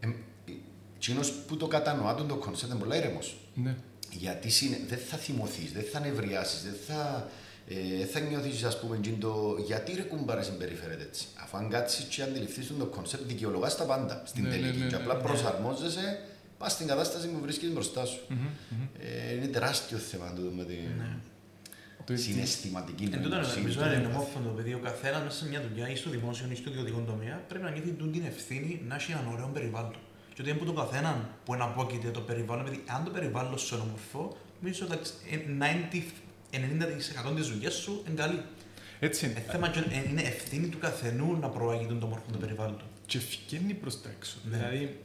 [0.01, 0.09] Ε,
[0.97, 3.37] Εκείνος που το κατανοά το concept είναι πολύ ήρεμος.
[3.55, 3.77] Ναι.
[4.11, 4.81] Γιατί συνε...
[4.89, 7.29] δεν θα θυμωθείς, δεν θα νευριάσεις, δεν θα
[7.69, 11.27] ε, θα νιώθεις, ας πούμε, το γιατί ρε κουμπάρα συμπεριφέρεται έτσι.
[11.43, 14.79] Αφού αν κάτσεις και αντιληφθείς το κονσέπτ, δικαιολογάς τα πάντα στην Ναι, τελική.
[14.79, 15.21] ναι, ναι, και ναι, απλά ναι.
[15.23, 16.21] προσαρμόζεσαι
[16.59, 18.21] πας στην κατάσταση που βρίσκεις μπροστά σου.
[18.29, 18.37] Μμμ,
[18.71, 18.87] μμμ.
[19.31, 21.17] Ε, είναι τεράστιο θέμα το με την Ναι.
[22.07, 23.57] Το- συναισθηματική Εν τούτο νοημοσύνη.
[23.61, 24.11] νομίζω το είναι empathy.
[24.15, 24.75] ομόφωνο παιδί.
[24.75, 27.71] Ο καθένας μέσα σε μια δουλειά ή στο δημόσιο ή στο ιδιωτικό τομέα πρέπει να
[27.71, 29.97] νιώθει τούτη την ευθύνη να έχει έναν ωραίο περιβάλλον.
[30.35, 33.75] Και ότι είναι που τον καθέναν που εναπόκειται το περιβάλλον, επειδή αν το περιβάλλον σου
[33.75, 34.97] είναι ομορφό, νομίζω ότι
[35.31, 35.37] ε,
[36.59, 38.41] 90% της δουλειά σου είναι καλή.
[39.01, 39.45] Έτσι Ε, είναι.
[39.51, 42.81] θέμα και- ε, είναι ευθύνη του καθενού να προάγει τον ομορφό το περιβάλλον.
[43.07, 44.37] Και φυγαίνει προς τα έξω.
[44.51, 44.57] Ναι.
[44.57, 45.01] Δηλαδή,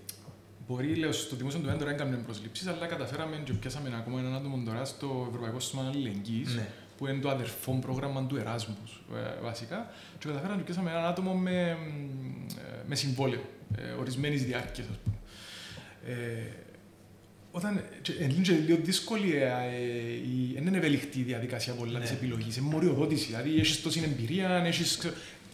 [0.68, 4.64] μπορεί λέω, στο δημόσιο τομέα τώρα έκαναμε προσλήψεις, αλλά καταφέραμε και πιάσαμε ακόμα έναν άτομο
[4.66, 6.68] τώρα στο Ευρωπαϊκό Σύστημα Αλληλεγγύης, Ναι.
[6.98, 9.02] που είναι το αδερφό πρόγραμμα του Εράσμους
[9.42, 9.92] βασικά.
[10.20, 13.42] Και καταφέραμε και πιάσαμε έναν άτομο με, μ, ε, με συμβόλαιο
[13.78, 15.16] ε, ορισμένης διάρκειας, ας πούμε.
[16.16, 16.42] Ε,
[17.60, 21.98] όταν, και, είναι και λίγο δύσκολη, ε, ε, η, δεν είναι ευελικτή η διαδικασία πολλά
[21.98, 22.04] Ναι.
[22.06, 25.14] της επιλογής, είναι μοριοδότηση, δηλαδή έχεις τόση εμπειρία, έχεις, ξε-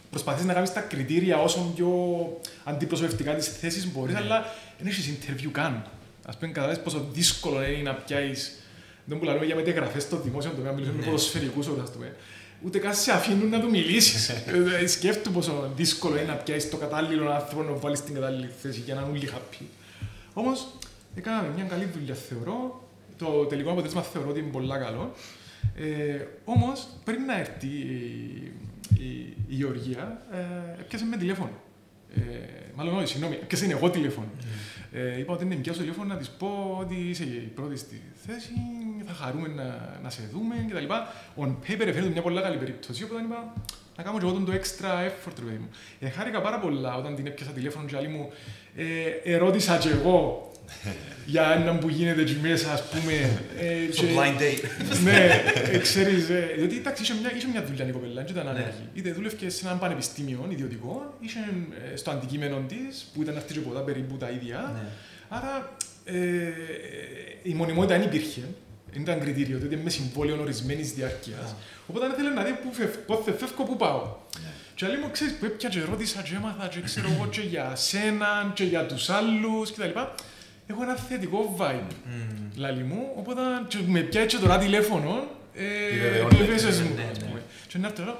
[0.09, 1.89] προσπαθείς να κάνεις τα κριτήρια όσο πιο
[2.63, 4.19] αντιπροσωπευτικά τις θέσεις μπορείς, Ναι.
[4.19, 5.85] αλλά δεν έχεις interview καν.
[6.25, 8.51] Ας πούμε, καταλάβεις πόσο δύσκολο είναι να πιάσεις,
[9.05, 11.11] δεν που λέμε για μετεγραφές στο δημόσιο τομέα, μιλήσουμε με Ναι.
[11.11, 12.15] ποδοσφαιρικούς όρους, ας το πούμε.
[12.65, 14.29] Ούτε καν σε αφήνουν να του μιλήσεις.
[14.81, 18.49] Ε, Σκέφτου πόσο δύσκολο είναι να πιάσεις το κατάλληλο άνθρωπο να το βάλεις στην κατάλληλη
[18.61, 19.63] θέση για να είναι όλοι happy.
[20.33, 20.67] Όμως,
[21.15, 22.83] έκαναμε μια καλή δουλειά, θεωρώ.
[23.17, 25.11] Το τελικό αποτέλεσμα θεωρώ ότι είναι πολύ καλό.
[25.75, 28.51] Ε, Όμως, πριν να έρθει η,
[28.97, 29.07] η,
[29.47, 31.51] η Γεωργία, ε, έπιασε με τηλέφωνο.
[32.15, 32.21] Ε,
[32.75, 34.27] μάλλον όχι, συγγνώμη, έπιασε εγώ τηλέφωνο.
[34.91, 38.53] Ε, είπα ότι είναι νοικιάσω τηλέφωνο να της πω ότι είσαι η πρώτη στη θέση,
[39.05, 40.85] θα χαρούμε να, να σε δούμε κτλ.
[41.37, 43.53] On paper φαίνεται μια πολύ καλή περίπτωση, οπότε είπα
[43.97, 45.69] να κάνω και εγώ τον το extra effort, ρε παιδί μου.
[45.99, 48.29] Ε, χάρηκα πάρα πολλά όταν την έπιασα τηλέφωνο και άλλη μου
[48.75, 50.51] ε, ερώτησα και εγώ
[51.25, 53.13] για έναν που γίνεται εκεί μέσα, ας πούμε.
[53.59, 54.63] ε, Στο και- blind date.
[55.03, 55.41] ναι,
[55.71, 58.49] ε, ξέρεις, ε, διότι εντάξει, είχε μια, είχε μια δουλειά η κοπέλα, δεν ήταν Ναι.
[58.49, 58.89] ανέργη.
[58.93, 61.39] Είτε δούλευε σε έναν πανεπιστήμιο ιδιωτικό, είχε
[61.93, 64.71] ε, στο αντικείμενο της, που ήταν αυτής και ποτά περίπου τα ίδια.
[64.75, 64.87] Ναι.
[65.29, 66.13] Άρα ε,
[67.43, 68.41] η μονιμότητα δεν υπήρχε.
[68.91, 71.39] Δεν ήταν κριτήριο, διότι με συμβόλαιο ορισμένης διάρκειας.
[71.51, 71.55] Α.
[71.87, 74.15] Οπότε ήθελε να δει πού φεύ- πότε φεύγω, πού πάω.
[74.41, 74.47] Ναι.
[74.75, 77.75] Και άλλη μου ξέρεις που έπια και ρώτησα και έμαθα και ξέρω εγώ και για
[77.75, 79.99] σένα και για τους άλλους κτλ.
[80.67, 82.49] Έχω ένα θετικό vibe, Μμμ.
[82.55, 86.35] λαλή μου, οπότε και με πιάει και τώρα τηλέφωνο, ε, Επιβεβαιώνεται.
[86.35, 87.25] επιβεβαίωσες μου, Ναι, ας ναι.
[87.27, 87.41] πούμε.
[87.67, 88.15] Και να έρθω εδώ,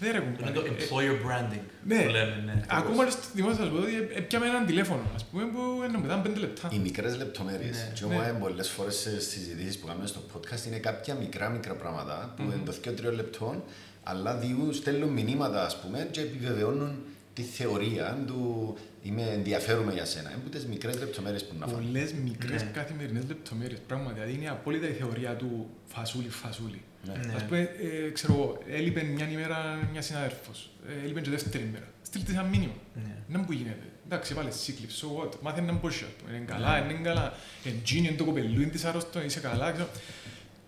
[0.00, 0.52] δεν ρε Είναι κουμπάρε.
[0.52, 2.02] το Ε, employer branding ναι.
[2.02, 2.42] που λέμε.
[2.44, 5.60] Ναι, Ακόμα και στο δημόσιο θα σας πω ότι έπιαμε έναν τηλέφωνο, ας πούμε, που
[5.88, 6.68] είναι μετά πέντε λεπτά.
[6.72, 7.76] Οι μικρές λεπτομέρειες.
[7.76, 7.92] Ναι.
[7.94, 8.14] Και Ναι.
[8.14, 12.42] όμως πολλές φορές στι συζητήσεις που κάνουμε στο podcast είναι κάποια μικρά μικρά πράγματα που
[12.42, 12.50] Μμμ.
[12.52, 13.62] είναι το 2-3 λεπτών,
[14.02, 16.92] αλλά διού στέλνουν μηνύματα ας πούμε και επιβεβαιώνουν
[17.34, 18.76] τη θεωρία του
[19.08, 20.30] είμαι ενδιαφέρομαι για σένα.
[20.30, 21.82] Είναι τις μικρές λεπτομέρειες που να φάνε.
[21.82, 22.70] Πολλές μικρές Ναι.
[22.72, 23.80] καθημερινές λεπτομέρειες.
[23.86, 26.82] Πράγματι, δηλαδή είναι απόλυτα η θεωρία του φασούλη-φασούλη.
[27.06, 27.12] Ναι.
[27.26, 27.32] Ναι.
[27.34, 27.58] Α πούμε,
[28.06, 30.70] ε, ξέρω εγώ, έλειπε μια ημέρα μια συνάδελφος.
[30.88, 31.84] Ε, έλειπε και δεύτερη μέρα.
[32.02, 32.72] Στείλτε ένα μήνυμα.
[32.94, 33.38] Ναι.
[33.38, 33.86] Να που γίνεται.
[34.06, 35.88] Εντάξει, βάλε σύκλιπ, so what; Μάθε να μπω
[36.28, 36.92] Είναι καλά, Ναι.
[36.92, 37.32] είναι καλά.
[37.64, 39.72] Εντζίνι, είναι το κοπελούι της αρρώστο, είσαι καλά.
[39.72, 39.88] ξέρω.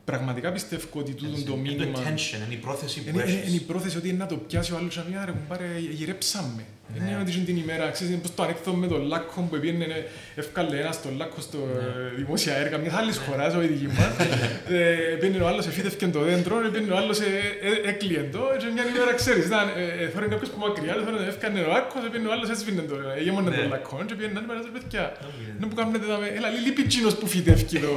[0.04, 1.92] Πραγματικά πιστεύω ότι τούτο το Είναι μήνυμα...
[1.92, 3.62] το intention, είναι η πρόθεση που Είναι, είναι, είναι η έχεις.
[3.62, 6.64] πρόθεση ότι είναι να το πιάσει ο άλλος να πει «Άρα κουμπάρε, γυρέψαμε».
[6.98, 7.10] Ναι.
[7.10, 9.86] Είναι ότι την ημέρα, ξέρεις, είναι πως το ανέκδοτο με τον λάκκο που πήγαινε,
[10.42, 11.80] εύκαλε ένας τον λάκκο στο Ναι.
[11.80, 14.12] ε, δημόσια έργα μιας άλλης χώρας, όχι δική μας.
[14.78, 17.30] Ε, Πήγαινε ο άλλος, εφύτευκε το δέντρο, πήγαινε ο άλλος, ε,
[17.68, 21.18] ε, έκλειε το, και μια ημέρα, ξέρεις, ήταν, ε, ε, θόρε κάποιος που μακριά, θόρε
[21.32, 23.56] έφκανε ο λάκκος, πήγαινε ο άλλος, έσβηνε το, έγεμονε Ναι.
[23.56, 25.58] τον λάκκο, και πήγαινε να είπε, παιδιά, Δεν γίνεται.
[25.60, 27.90] να που κάνετε δάμε, έλα, λείπει εκείνος που φυτεύει το,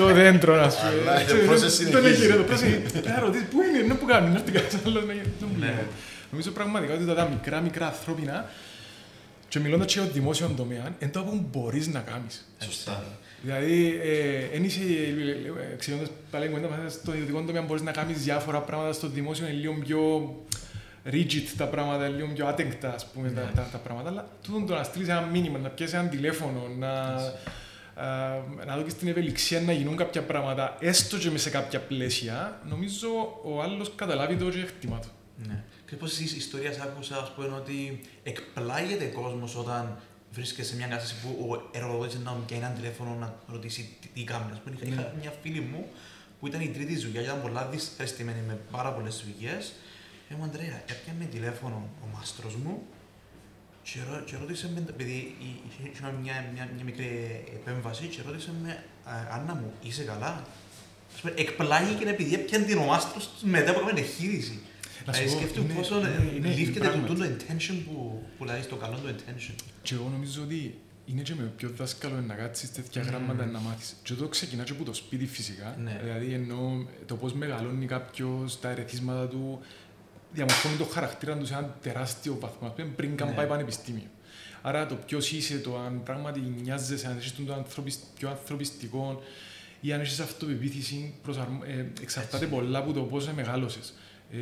[0.00, 0.90] το δέντρο, ας πούμε.
[1.00, 2.22] Αλλά το Ξέρεις, process δεν- Δεν συνεχίζει.
[2.22, 2.74] έχει ρε, το process.
[3.12, 5.32] Να ρωτήσεις, πού είναι, να που κάνουν, να έρθει κάποιος άλλος να γίνει.
[6.30, 6.44] Δεν μου Ναι.
[6.44, 6.44] λέει.
[6.44, 8.48] Νομίζω πραγματικά ότι τα μικρά, μικρά ανθρώπινα
[9.48, 12.48] και μιλώντας και για το δημόσιος τομέα, είναι το που μπορείς να κάνεις.
[12.58, 13.04] Σωστά.
[13.42, 14.00] Δηλαδή,
[14.52, 14.80] εν είσαι,
[15.72, 19.08] ε, ξεκινώντας πάλι η κουβέντα μας, στο ιδιωτικό τομέα μπορείς να κάνεις διάφορα πράγματα, στο
[19.08, 20.34] δημόσιο είναι λίγο πιο
[21.10, 23.50] rigid τα πράγματα, λίγο πιο άτεγκτα, ας πούμε, τα, Ναι.
[23.54, 26.90] τα, τα πράγματα, αλλά τούτο το να στείλεις ένα μήνυμα, να πιάσεις ένα τηλέφωνο, να,
[26.90, 32.60] α, να δώσεις την ευελιξία να γίνουν κάποια πράγματα, έστω και μες σε κάποια πλαίσια,
[32.68, 33.08] νομίζω
[33.44, 35.08] ο άλλος καταλάβει το και εκτιμά το.
[35.46, 35.62] Ναι.
[35.88, 39.98] Και πώς εσείς ιστορίες άκουσα, ας πούμε, ότι εκπλάγεται κόσμος όταν
[40.32, 44.08] βρίσκεσαι σε μια κατάσταση που ο εργοδότης να μου πιάνει ένα τηλέφωνο να ρωτήσει τι,
[44.08, 44.52] τι κάνει.
[44.52, 45.88] Ας πούμε, είχα, είχα μια φίλη μου
[46.40, 49.56] που ήταν η τρίτη δουλειά και ήταν πολλά δυσαρεστημένη με πάρα πολλές δουλειέ.
[50.28, 52.82] Ε, μου Αντρέα, έπιανε τηλέφωνο ο μάστρος μου
[53.82, 58.84] και, ρω, και ρώτησε με, επειδή είχε μια, μια, μια μικρή επέμβαση και ρώτησε με,
[59.32, 60.44] Άννα μου, είσαι καλά;
[61.14, 64.60] Ας πούμε, εκπλάγηκε επειδή έπιανε την ο μάστρος μετά από μια εγχείρηση.
[65.08, 67.14] Να σου Δηλαδή πω, σκέφτομαι είναι- πόσο είναι- είναι λήφθηκε το, πράγματι.
[67.14, 69.54] το intention που, που λέει στο καλό το intention.
[69.82, 73.96] Και εγώ νομίζω ότι είναι και με ποιο δάσκαλο να κάτσεις τέτοια γράμματα να μάθεις.
[74.02, 75.76] Και εδώ ξεκινά και από το σπίτι φυσικά.
[75.82, 76.00] Ναι.
[76.02, 79.60] Δηλαδή εννοώ το πώς μεγαλώνει κάποιος, τα ερεθίσματα του,
[80.32, 83.34] διαμορφώνει το χαρακτήρα του σε έναν τεράστιο βαθμό, ας πούμε, πριν καν Ναι.
[83.34, 84.06] πάει πανεπιστήμιο.
[84.62, 89.22] Άρα το ποιος είσαι, το αν πράγματι νοιάζεσαι, αν έχεις το ανθρωπισ- πιο ανθρωπιστικό
[89.80, 92.56] ή αν έχεις αυτοπεποίθηση, προσαρμο- ε, εξαρτάται Έτσι.
[92.56, 93.94] πολλά από το πώς μεγάλωσες.
[94.32, 94.38] Ε,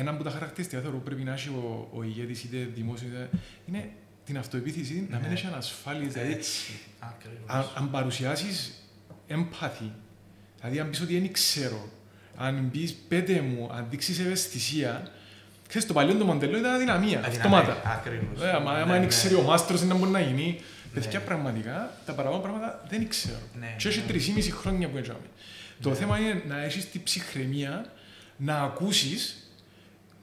[0.00, 3.28] ένα από τα χαρακτηριστικά θεωρώ που πρέπει να έχει ο, ο ηγέτης είτε δημόσιος είτε,
[3.68, 3.90] είναι
[4.24, 5.32] την αυτοπεποίθηση, να μην Ναι.
[5.34, 6.12] έχει ανασφάλειες.
[6.12, 6.72] Δηλαδή, Έτσι.
[6.98, 7.44] Ακριβώς.
[7.46, 8.72] αν, αν παρουσιάσεις
[9.28, 9.90] empathy,
[10.60, 11.88] δηλαδή αν πεις ότι δεν ξέρω,
[12.36, 15.10] αν πεις πέτε μου, αν δείξεις ευαισθησία,
[15.68, 17.90] ξέρεις το παλιό το μοντέλο ήταν αδυναμία, Αδυναμία, αυτόματα.
[17.90, 18.42] Ακριβώς.
[18.42, 18.98] Ε, άμα Ναι, άμα ναι.
[18.98, 20.60] δεν ξέρει ο μάστρος τι να μπορεί να γίνει,
[20.94, 21.00] Ναι.
[21.00, 23.38] παιδιά πραγματικά τα παραπάνω πράγματα δεν ξέρω.
[23.60, 24.06] Ναι, Και έχει ναι.
[24.06, 25.12] τρεις χρόνια που έτσι.
[25.80, 25.94] Το Ναι.
[25.94, 27.92] θέμα είναι να έχεις την ψυχραιμία
[28.36, 29.50] να ακούσεις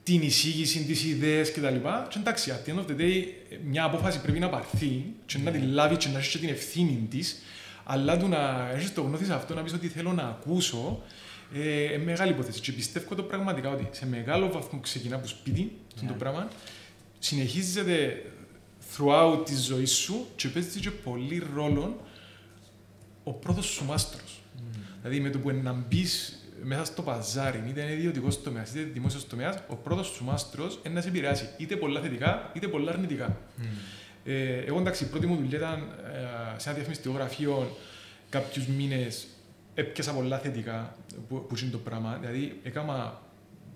[0.04, 1.76] την εισήγηση, τις ιδέες κτλ.
[2.10, 3.24] Και εντάξει, at the end of the day,
[3.66, 5.60] μια απόφαση πρέπει να πάρθει και να Ναι.
[5.60, 7.38] τη λάβεις και να έχεις και την ευθύνη της,
[7.84, 11.02] αλλά του να έχεις το γνώθι σε αυτό, να πεις ότι θέλω να ακούσω,
[11.56, 12.60] ε, ε, μεγάλη υπόθεση.
[12.60, 16.18] Και πιστεύω το πραγματικά ότι σε μεγάλο βαθμό ξεκινά από σπίτι αυτό το Ναι.
[16.20, 16.48] πράγμα,
[17.20, 18.26] συνεχίζεται
[18.98, 22.06] throughout τη ζωή σου και παίζει και πολύ ρόλο
[23.24, 24.42] ο πρώτος σου μάστρος.
[25.02, 29.28] Δηλαδή με το που να μπεις μέσα στο παζάρι, είτε είναι ιδιωτικός τομέας είτε δημόσιος
[29.28, 33.38] τομέας, ο πρώτος σου μάστρος είναι να σε επηρεάσει είτε πολλά θετικά είτε πολλά αρνητικά.
[33.58, 33.66] Μμμ.
[34.26, 37.78] Ε, εγώ εντάξει, η πρώτη μου δουλειά ήταν ε, σε ένα διαφημιστικό γραφείο
[38.30, 39.28] κάποιους μήνες.
[39.76, 40.96] Έπιασα πολλά θετικά
[41.28, 42.18] που, που είναι το πράγμα.
[42.20, 43.22] Δηλαδή, έκανα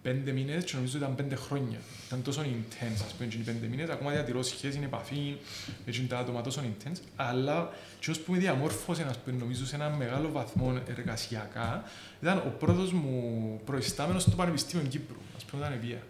[0.01, 1.79] πέντε μήνες και νομίζω ήταν πέντε χρόνια.
[2.07, 3.89] Ήταν τόσο intense, ας πούμε, οι πέντε μήνες.
[3.89, 5.37] Ακόμα διατηρώς σχέση, επαφή
[5.67, 6.99] με εκείνα τα άτομα τόσο intense.
[7.15, 11.83] Αλλά, και που με διαμόρφωσε, ας πούμε, νομίζω, σε ένα μεγάλο βαθμό εργασιακά,
[12.21, 15.17] ήταν ο πρώτος μου προϊστάμενος στο Πανεπιστήμιο Κύπρου.
[15.17, 16.01] Α πούμε, ήταν βία.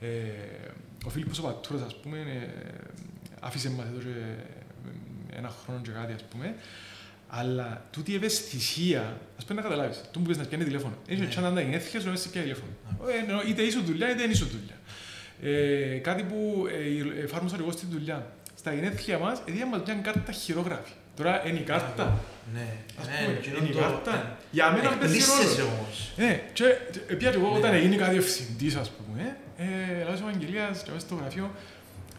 [0.00, 0.08] Ε,
[1.04, 2.48] ο Φίλιππος ο Πατούρας, ας πούμε, ε,
[3.40, 6.54] άφησε μας εδώ και ε, ένα χρόνο και κάτι, ας πούμε,
[7.28, 10.94] αλλά τούτη η ευαισθησία, ας πούμε να καταλάβεις, του που πες να πιάνει τηλέφωνο.
[11.06, 11.26] Έχει Ναι.
[11.26, 12.72] τσάντα τα γενέθλια σου να σε πιάνει τηλέφωνο.
[13.10, 14.76] Ε, εννοώ, είτε ίσο δουλειά είτε δεν ίσο δουλειά.
[15.42, 16.66] Ε, κάτι που
[17.16, 18.26] ε, εφάρμοσα εγώ στη δουλειά.
[18.54, 20.90] Στα γενέθλια μας, έδια μας μια κάρτα χειρόγραφη.
[21.16, 22.20] Τώρα είναι η κάρτα.
[22.54, 22.66] Ναι,
[23.00, 24.12] Ας ναι, πούμε, εκείνο είναι η το- κάρτα.
[24.12, 24.22] ναι.
[24.50, 25.72] Για μένα παίζει Εκπλήσεσαι ρόλο.
[25.72, 26.12] όμως.
[26.16, 26.64] Ναι, και
[27.08, 27.58] και πια και εγώ Ναι.
[27.58, 29.64] όταν έγινα διευθυντής, ας πούμε, ε,
[30.04, 31.50] λέω ο Αγγελίας και μέσα στο γραφείο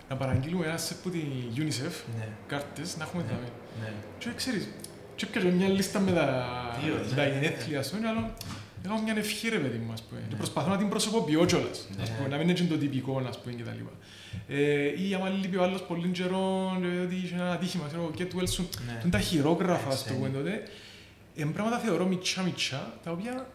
[0.10, 1.20] να παραγγείλουμε ένας σετ που τη
[1.56, 3.30] UNICEF, Ναι, κάρτες, να έχουμε Ναι.
[3.30, 3.48] δάμε.
[3.82, 3.92] ναι.
[4.20, 4.68] Και ξέρεις,
[5.20, 6.26] και έπιαζε μια λίστα με τα,
[6.84, 8.34] Τι ωραία, με τα ναι, γενέθλια, ας πούμε, αλλά
[8.86, 10.20] έχω μια ευχή ρε παιδί μου, ας πούμε.
[10.22, 10.38] Και Ναι.
[10.38, 12.16] προσπαθώ να την προσωποποιώ κιόλας, ας Ναι.
[12.16, 13.92] πούμε, να μην είναι και το τυπικό, ας πούμε, και τα λοιπά.
[14.48, 16.46] Ε, ή άμα λείπει ο άλλος πολύ καιρό,
[16.84, 18.66] ε, ότι είχε ένα ατύχημα, ξέρω, εγώ, get well soon.
[18.86, 19.00] Ναι.
[19.02, 20.18] Είναι τα χειρόγραφα, Έτσι στο είναι.
[20.28, 20.64] πούμε τότε.
[21.36, 23.48] Είναι πράγματα θεωρώ μιτσά μιτσά, τα οποία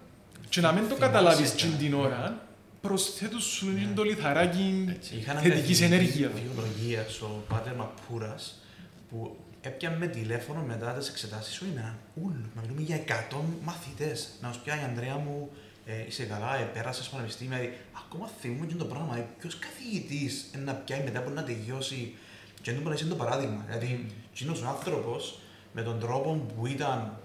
[0.49, 1.57] και να μην το Θυμάσαι καταλάβεις τα.
[1.57, 2.47] την την ώρα,
[2.81, 3.93] προσθέτουν σου Ναι.
[3.95, 6.31] το λιθαράκι Έτσι, είχα ένα θετικής καθηγητή ενέργειας.
[6.55, 8.63] βιολογίας, ο Πάτερ Μαπούρας,
[9.11, 9.37] που
[9.67, 14.29] έπιανε με τηλέφωνο μετά τις εξετάσεις σου, με ούλ, να μιλούμε για 100 μαθητές.
[14.41, 15.51] Να σου πει, «Α, η Ανδρέα μου,
[15.87, 17.59] ε, είσαι καλά, ε, πέρασες πανεπιστήμια.
[17.59, 19.17] Δηλαδή, ακόμα θυμούμαι και το πράγμα.
[19.17, 22.15] Ε, ποιος καθηγητής ε, να πιάει μετά που να τελειώσει.
[22.63, 23.65] Και δεν μπορεί να είναι το παράδειγμα.
[23.67, 25.39] Δηλαδή, εκείνος ο άνθρωπος,
[25.73, 27.19] με τον τρόπο που ήταν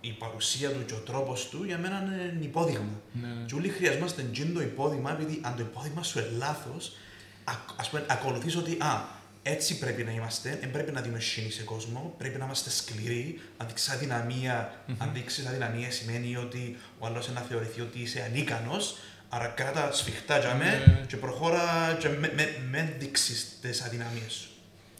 [0.00, 2.02] η παρουσία του και ο τρόπος του, για μένα
[2.34, 3.00] είναι υπόδειγμα.
[3.12, 3.44] Ναι, ναι.
[3.46, 6.96] Και όλοι χρειαζόμαστε τζιν το υπόδειγμα, επειδή αν το υπόδειγμα σου είναι λάθος,
[7.76, 9.13] ας πούμε, ακολουθείς ότι α,
[9.46, 13.40] έτσι πρέπει να είμαστε, δεν πρέπει να δίνουμε σύνη σε κόσμο, πρέπει να είμαστε σκληροί.
[13.56, 18.96] Αν δείξει αδυναμία, αν δείξει αδυναμία σημαίνει ότι ο άλλος να θεωρηθεί ότι είσαι ανίκανος.
[19.28, 20.64] Άρα κράτα σφιχτά για Ναι.
[20.64, 24.48] με και προχώρα και με, με, με δείξεις τις αδυναμίες σου.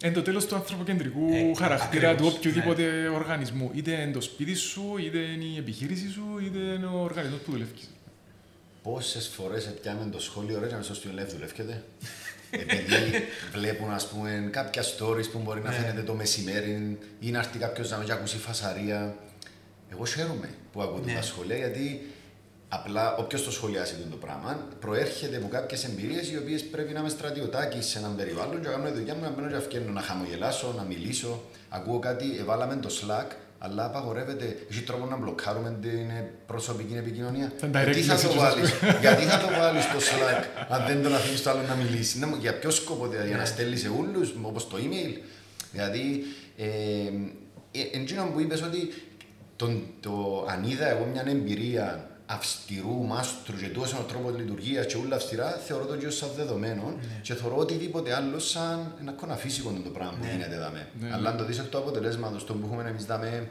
[0.05, 3.71] Είναι το τέλος του ανθρωποκεντρικού Ε, χαρακτήρα ακριβώς, του οποιοδήποτε οργανισμού.
[3.75, 7.51] Είτε είναι το σπίτι σου, είτε είναι η επιχείρηση σου, είτε είναι ο οργανισμός που
[7.51, 7.89] δουλεύεις.
[8.83, 11.83] Πόσες φορές πιάμε το σχόλιο, ρε, να στο στο live δουλεύκεται;
[12.61, 15.77] Επειδή βλέπουν, ας πούμε, κάποια stories που μπορεί να Ναι.
[15.77, 19.17] φαίνεται το μεσημέρι ή να έρθει κάποιος να μην ακούσει φασαρία.
[19.93, 21.15] Εγώ χαίρομαι που ακούω Ναι.
[21.15, 22.13] τα σχόλια γιατί
[22.69, 27.01] απλά όποιος το σχολιάσει αυτό το πράγμα προέρχεται από κάποιες εμπειρίες οι οποίες πρέπει να
[27.01, 29.93] είμαι στρατιωτάκι σε έναν περιβάλλον και να κάνω τη δουλειά μου να μπαίνω και αυκένω
[29.93, 31.43] να χαμογελάσω, να μιλήσω.
[31.69, 33.27] Ακούω κάτι, εβάλαμε το Slack,
[33.65, 34.57] αλλά απαγορεύεται.
[34.71, 37.53] Έχει τρόπο να μπλοκάρουμε την ε, προσωπική επικοινωνία.
[37.61, 40.85] Τα direct Γιατί θα το messages, ας βάλεις, γιατί θα το βάλεις στο Slack αν
[40.87, 43.43] δεν τον αφήνεις το άλλο να μιλήσει; Να μου- για ποιο σκοπό, δηλαδή, για να
[43.43, 43.49] Ναι.
[43.49, 45.19] στέλνεις σε όλους, όπως το email;
[45.73, 46.23] Δηλαδή,
[46.57, 46.67] ε,
[47.81, 48.93] ε, εντζήνο που είπες ότι
[49.57, 55.17] τον, το, αν είδα εγώ μια εμπειρία αυστηρού μάστρου και τόσο τρόπο λειτουργίας και όλα
[55.17, 57.21] αυστηρά, θεωρώ το και σαν δεδομένο Ναι.
[57.23, 60.31] και θεωρώ οτιδήποτε άλλο σαν ένα κόνα φύσικο το πράγμα που Ναι.
[60.31, 60.89] γίνεται δάμε.
[61.01, 61.41] Ναι, Αλλά αν ναι.
[61.41, 63.49] το δεις εκ του αποτελέσματος, το που έχουμε εμείς δάμε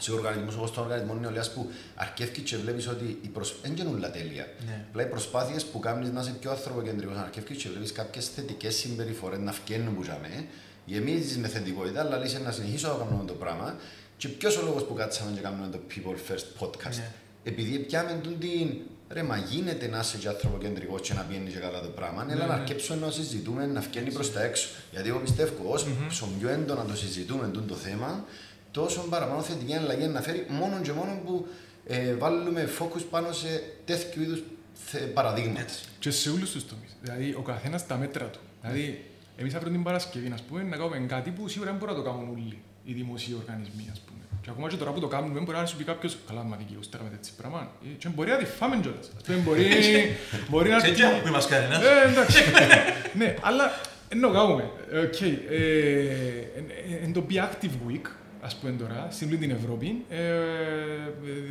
[0.00, 3.54] σε οργανισμούς όπως τον οργανισμό νεολαίας που αρκεύει και βλέπεις ότι οι προσ...
[3.62, 4.46] δεν γίνουν όλα τέλεια.
[4.66, 4.84] Ναι.
[4.88, 8.74] Απλά οι προσπάθειες που κάνεις να είσαι πιο ανθρωποκεντρικός, να αρκεύεις και βλέπεις κάποιες θετικές
[8.74, 10.46] συμπεριφορές να φκαίνουν που ζαμε,
[10.84, 13.76] γεμίζεις με θετικότητα, αλλά λύσεις να συνεχίσω να κάνουμε το πράγμα
[14.16, 17.10] και ποιος ο λόγος που κάτσαμε και κάνουμε το People First podcast; Ναι.
[17.44, 18.70] Επειδή πιάμε τον την
[19.08, 22.34] ρε μα γίνεται να είσαι και ανθρωποκεντρικός και να πιένει και καλά το πράγμα, αλλά
[22.34, 22.52] Ναι, να ναι.
[22.52, 24.68] αρκέψουμε να συζητούμε, να φκένει προς τα έξω.
[24.92, 25.70] Γιατί εγώ πιστεύω
[26.08, 28.24] όσο πιο έντονα το συζητούμε τούτο το θέμα,
[28.70, 31.46] τόσο παραπάνω θετική αλλαγή να φέρει μόνο και μόνο που
[31.86, 34.42] ε, βάλουμε focus πάνω σε τέτοιου είδους
[34.84, 35.60] θε- παραδείγματα.
[35.60, 35.84] Έτσι.
[35.98, 36.96] Και σε όλους τους τομείς.
[37.02, 38.38] Δηλαδή, ο καθένας τα μέτρα του.
[38.62, 39.04] Δηλαδή,
[39.36, 42.10] εμείς αύριο την Παρασκευή, ας πούμε, να κάνουμε κάτι που σίγουρα δεν μπορούν να το
[42.10, 44.18] κάνουν όλοι οι δημοσίοι οργανισμοί, ας πούμε.
[44.44, 46.96] Και ακόμα και τώρα που το κάνουμε, μπορεί να σου πει κάποιος, καλά, μα δικαιούστε
[46.96, 47.70] κάνετε έτσι πράγμα.
[47.84, 49.10] Ε, Και μπορεί να τη φάμε κιόλας.
[49.16, 49.62] Ας πούμε, μπορεί,
[50.50, 50.78] μπορεί να...
[50.80, 51.82] Σε έρθει- τι που είμαστε κανένας.
[51.82, 52.38] Ε, εντάξει.
[53.20, 53.64] ναι, αλλά
[54.08, 54.70] ενώ κάνουμε.
[55.04, 55.20] Οκ.
[55.20, 58.06] ε, ε, Εν το Be Active Week,
[58.40, 60.32] ας πούμε τώρα, στην όλη την Ευρώπη, ε, ε,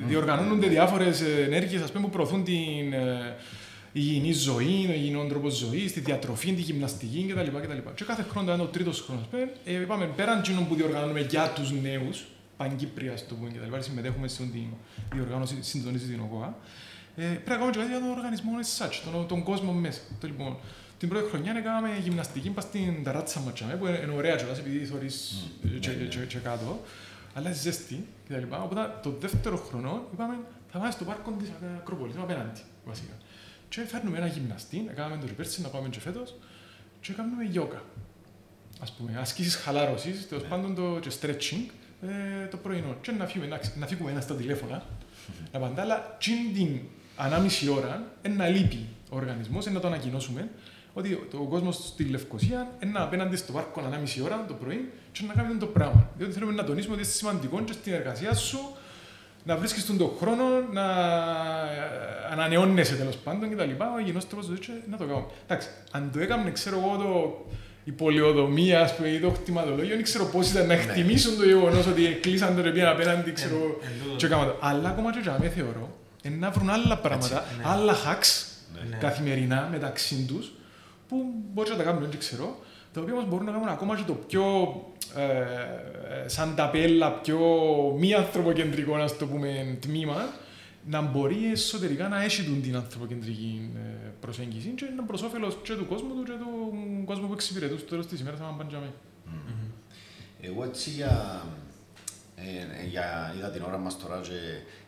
[0.07, 3.35] διοργανώνονται διάφορες ενέργειες ας πούμε, που προωθούν την ε,
[3.91, 7.57] υγιεινή ζωή, τον υγιεινό τρόπο ζωής, τη διατροφή, τη γυμναστική κτλ.
[7.57, 7.77] κτλ.
[7.95, 9.23] Και κάθε χρόνο, ήταν ο τρίτος χρόνος,
[9.65, 12.25] ε, είπαμε πέραν τζείνων που διοργανώνουμε για τους νέους,
[12.57, 13.79] παγκύπρια ας το πούμε κτλ.
[13.79, 14.51] Συμμετέχουμε στην
[15.13, 16.57] διοργάνωση, συντονίζει την ο ΚΟΑ.
[17.15, 20.01] Ε, πρέπει να κάνουμε και κάτι για τον οργανισμό as such, τον, τον κόσμο μέσα.
[20.19, 20.57] Το, λοιπόν,
[20.97, 24.59] την πρώτη χρονιά έκαναμε γυμναστική πας στην ταράτσα μας, τσάμε, που είναι, είναι ωραία κιόλας,
[24.59, 26.03] επειδή θωρείς Μμμ, ε, και, ναι, ναι.
[26.03, 26.81] και, και, κάτω,
[27.33, 28.43] αλλά ζέστη κτλ.
[28.63, 30.35] Οπότε το δεύτερο χρόνο είπαμε
[30.71, 33.13] θα πάμε στο πάρκο της Ακρόπολης, απέναντι βασικά.
[33.69, 36.35] Και φέρνουμε ένα γυμναστή, έκαναμε το πέρσι, να πάμε και φέτος,
[37.01, 37.81] και κάνουμε γιόγκα.
[38.81, 41.69] Ας πούμε, ασκήσεις χαλάρωσης, τέλος πάντων το και stretching,
[42.09, 42.95] ε, το πρωινό.
[43.01, 44.83] Και να φύγουμε, εντάξει, να φύγουμε ένα στα τηλέφωνα,
[45.51, 46.79] να απαντά, αλλά τσιν την
[47.15, 50.49] ανάμιση ώρα ένα λείπει ο οργανισμός, να το ανακοινώσουμε,
[50.93, 55.33] ότι ο κόσμος στη Λευκοσία είναι απέναντι στο πάρκο ανάμιση ώρα το πρωί και να
[55.33, 56.09] κάνει το πράγμα.
[56.17, 58.59] Διότι θέλουμε να τονίσουμε ότι είναι σημαντικό και στην εργασία σου
[59.43, 60.85] να βρίσκεις τον χρόνο, να
[62.31, 65.25] ανανεώνεσαι τέλος πάντων και τα λοιπά, ο υγιεινός τρόπος ζωής και να το κάνουμε.
[65.43, 67.45] Εντάξει, αν το έκαμε, ξέρω εγώ, το,
[67.83, 71.87] η πολιοδομία, ας πούμε, ή το κτηματολόγιο, δεν ξέρω πώς ήταν να εκτιμήσουν το γεγονός
[71.87, 74.15] ότι κλείσαν το και πήγαν απέναντι, ξέρω εγώ, Εν- εν τούτο.
[74.15, 74.55] και έκαμα το.
[74.59, 77.63] Αλλά ακόμα και για μέ θεωρώ, είναι να βρουν άλλα πράγματα, ναι.
[77.65, 78.45] άλλα hacks
[78.89, 78.97] Ναι.
[78.97, 80.51] καθημερινά μεταξύ τους,
[81.07, 81.15] που
[81.53, 82.57] μπορείς να τα κάνουν, δεν ξέρω,
[82.93, 84.43] τα οποία όμως μπορούν να κάνουν ακόμα και το πιο
[85.17, 87.37] ε, σαν ταπέλα, πιο
[87.97, 90.25] μη ανθρωποκεντρικό, να το πούμε, τμήμα,
[90.85, 95.73] να μπορεί εσωτερικά να έχει τον την ανθρωποκεντρική ε, προσέγγιση και να προς όφελος και
[95.73, 96.73] του κόσμου του και του
[97.05, 98.91] κόσμου που εξυπηρετούν στο τέλος της ημέρας, θα πάνε για μέ.
[100.41, 101.45] Εγώ έτσι για,
[102.35, 104.31] ε, για είδα την ώρα μας τώρα και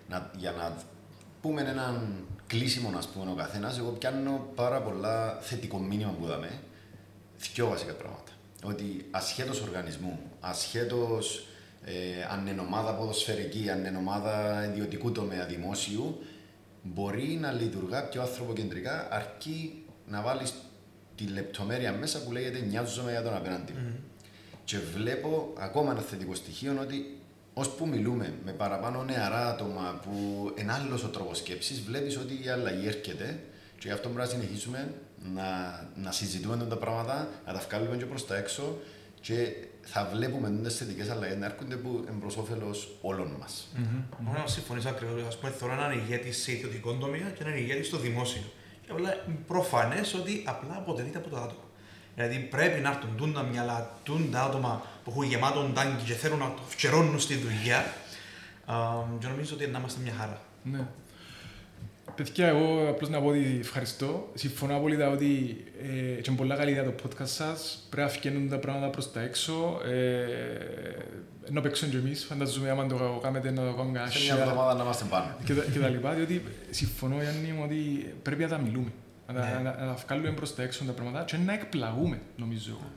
[0.09, 0.77] να, για να
[1.41, 6.59] πούμε έναν κλείσιμο να πούμε ο καθένας, εγώ πιάνω πάρα πολλά θετικό μήνυμα που είδαμε,
[7.53, 8.31] δυο βασικά πράγματα.
[8.63, 11.47] Ότι ασχέτως οργανισμού, ασχέτως
[11.85, 11.93] ε,
[12.31, 16.21] αν είναι ομάδα ποδοσφαιρική, αν είναι ομάδα ιδιωτικού τομέα δημόσιου,
[16.81, 20.53] μπορεί να λειτουργά πιο ανθρωποκεντρικά αρκεί να βάλεις
[21.15, 23.99] τη λεπτομέρεια μέσα που λέγεται νοιάζομαι για τον απέναντι μου.
[24.63, 27.19] Και βλέπω ακόμα ένα θετικό στοιχείο ότι
[27.53, 32.49] ώσπου μιλούμε με παραπάνω νεαρά άτομα που είναι άλλος ο τρόπος σκέψης, βλέπεις ότι η
[32.49, 33.39] αλλαγή έρχεται
[33.79, 34.93] και γι' αυτό πρέπει να συνεχίσουμε
[35.33, 35.43] να,
[35.95, 38.77] να συζητούμε τα πράγματα, να τα βγάλουμε και προς τα έξω
[39.25, 43.71] και θα βλέπουμε τι θετικέ αλλαγές να έρχονται που είναι προς όφελος όλων μας.
[44.19, 45.35] Μόνο να συμφωνήσω ακριβώς.
[45.35, 48.41] Α πούμε, θέλω έναν ηγέτη σε ιδιωτικό τομέα και έναν ηγέτη στο δημόσιο.
[48.81, 49.09] Και απλά
[49.47, 51.63] προφανές ότι απλά αποτελείται από το άτομο.
[52.15, 56.13] Δηλαδή πρέπει να έρθουν τούν τα μυαλά, τούν τα άτομα που έχουν γεμάτο τάγκη και
[56.13, 57.79] θέλουν να το φκερώνουν στη δουλειά.
[58.65, 58.75] Α,
[59.19, 60.41] και νομίζω ότι να είμαστε μια χαρά.
[60.63, 60.87] Ναι.
[62.15, 64.29] Παιδιά, εγώ απλώς να πω ότι ευχαριστώ.
[64.33, 67.87] Συμφωνώ απόλυτα ότι ε, και είναι πολλά καλή ιδέα το podcast σας.
[67.89, 69.79] Πρέπει να φκένουν τα πράγματα προς τα έξω.
[69.85, 74.39] Ε, να παίξουν και εμείς, φανταζούμε, άμα το κάνετε να το κάνουμε Σε μια share
[74.39, 75.35] εβδομάδα να είμαστε πάνω.
[75.45, 78.91] και, τα, και τα λοιπά, διότι συμφωνώ, Γιάννη, μου, ότι πρέπει να τα μιλούμε.
[79.27, 79.53] Να, τα- Ναι.
[79.63, 82.89] να, να τα βγάλουμε προς τα έξω τα πράγματα και να εκπλαγούμε, νομίζω εγώ.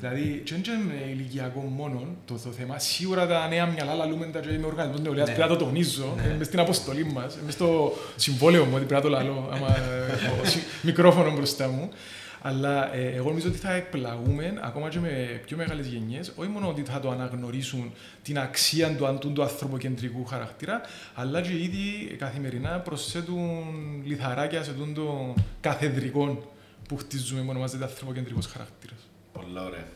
[0.00, 2.78] Δηλαδή, και δεν είναι ηλικιακό μόνο το, το θέμα.
[2.78, 5.34] Σίγουρα τα νέα μυαλά λαλούμε τα και με οργανισμό νεολαίας, Ναι.
[5.34, 6.22] πρέπει να το τονίζω, Ναι.
[6.22, 6.34] ναι.
[6.36, 9.76] μες στην αποστολή μας, μες στο συμβόλαιο μου, ότι πρέπει να το λαλώ, άμα
[10.26, 11.88] έχω συ- μικρόφωνο μπροστά μου.
[12.46, 16.68] Αλλά ε, εγώ νομίζω ότι θα εκπλαγούμε ακόμα και με πιο μεγάλες γενιές, όχι μόνο
[16.68, 17.92] ότι θα το αναγνωρίσουν
[18.22, 20.80] την αξία του αντού του ανθρωποκεντρικού χαρακτήρα,
[21.14, 23.64] αλλά και ήδη καθημερινά προσθέτουν
[24.04, 26.52] λιθαράκια σε τούν το καθεδρικό
[26.88, 28.94] που χτίζουμε που ονομάζεται ανθρωποκεντρικό χαρακτήρα.
[29.32, 29.86] Πολλά ωραία.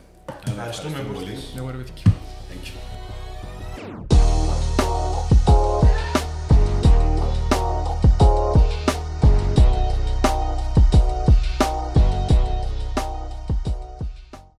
[0.47, 1.37] Ευχαριστούμε πολύ.
[1.57, 2.03] Εγώ ρε παιδιά.
[2.49, 4.30] Thank you.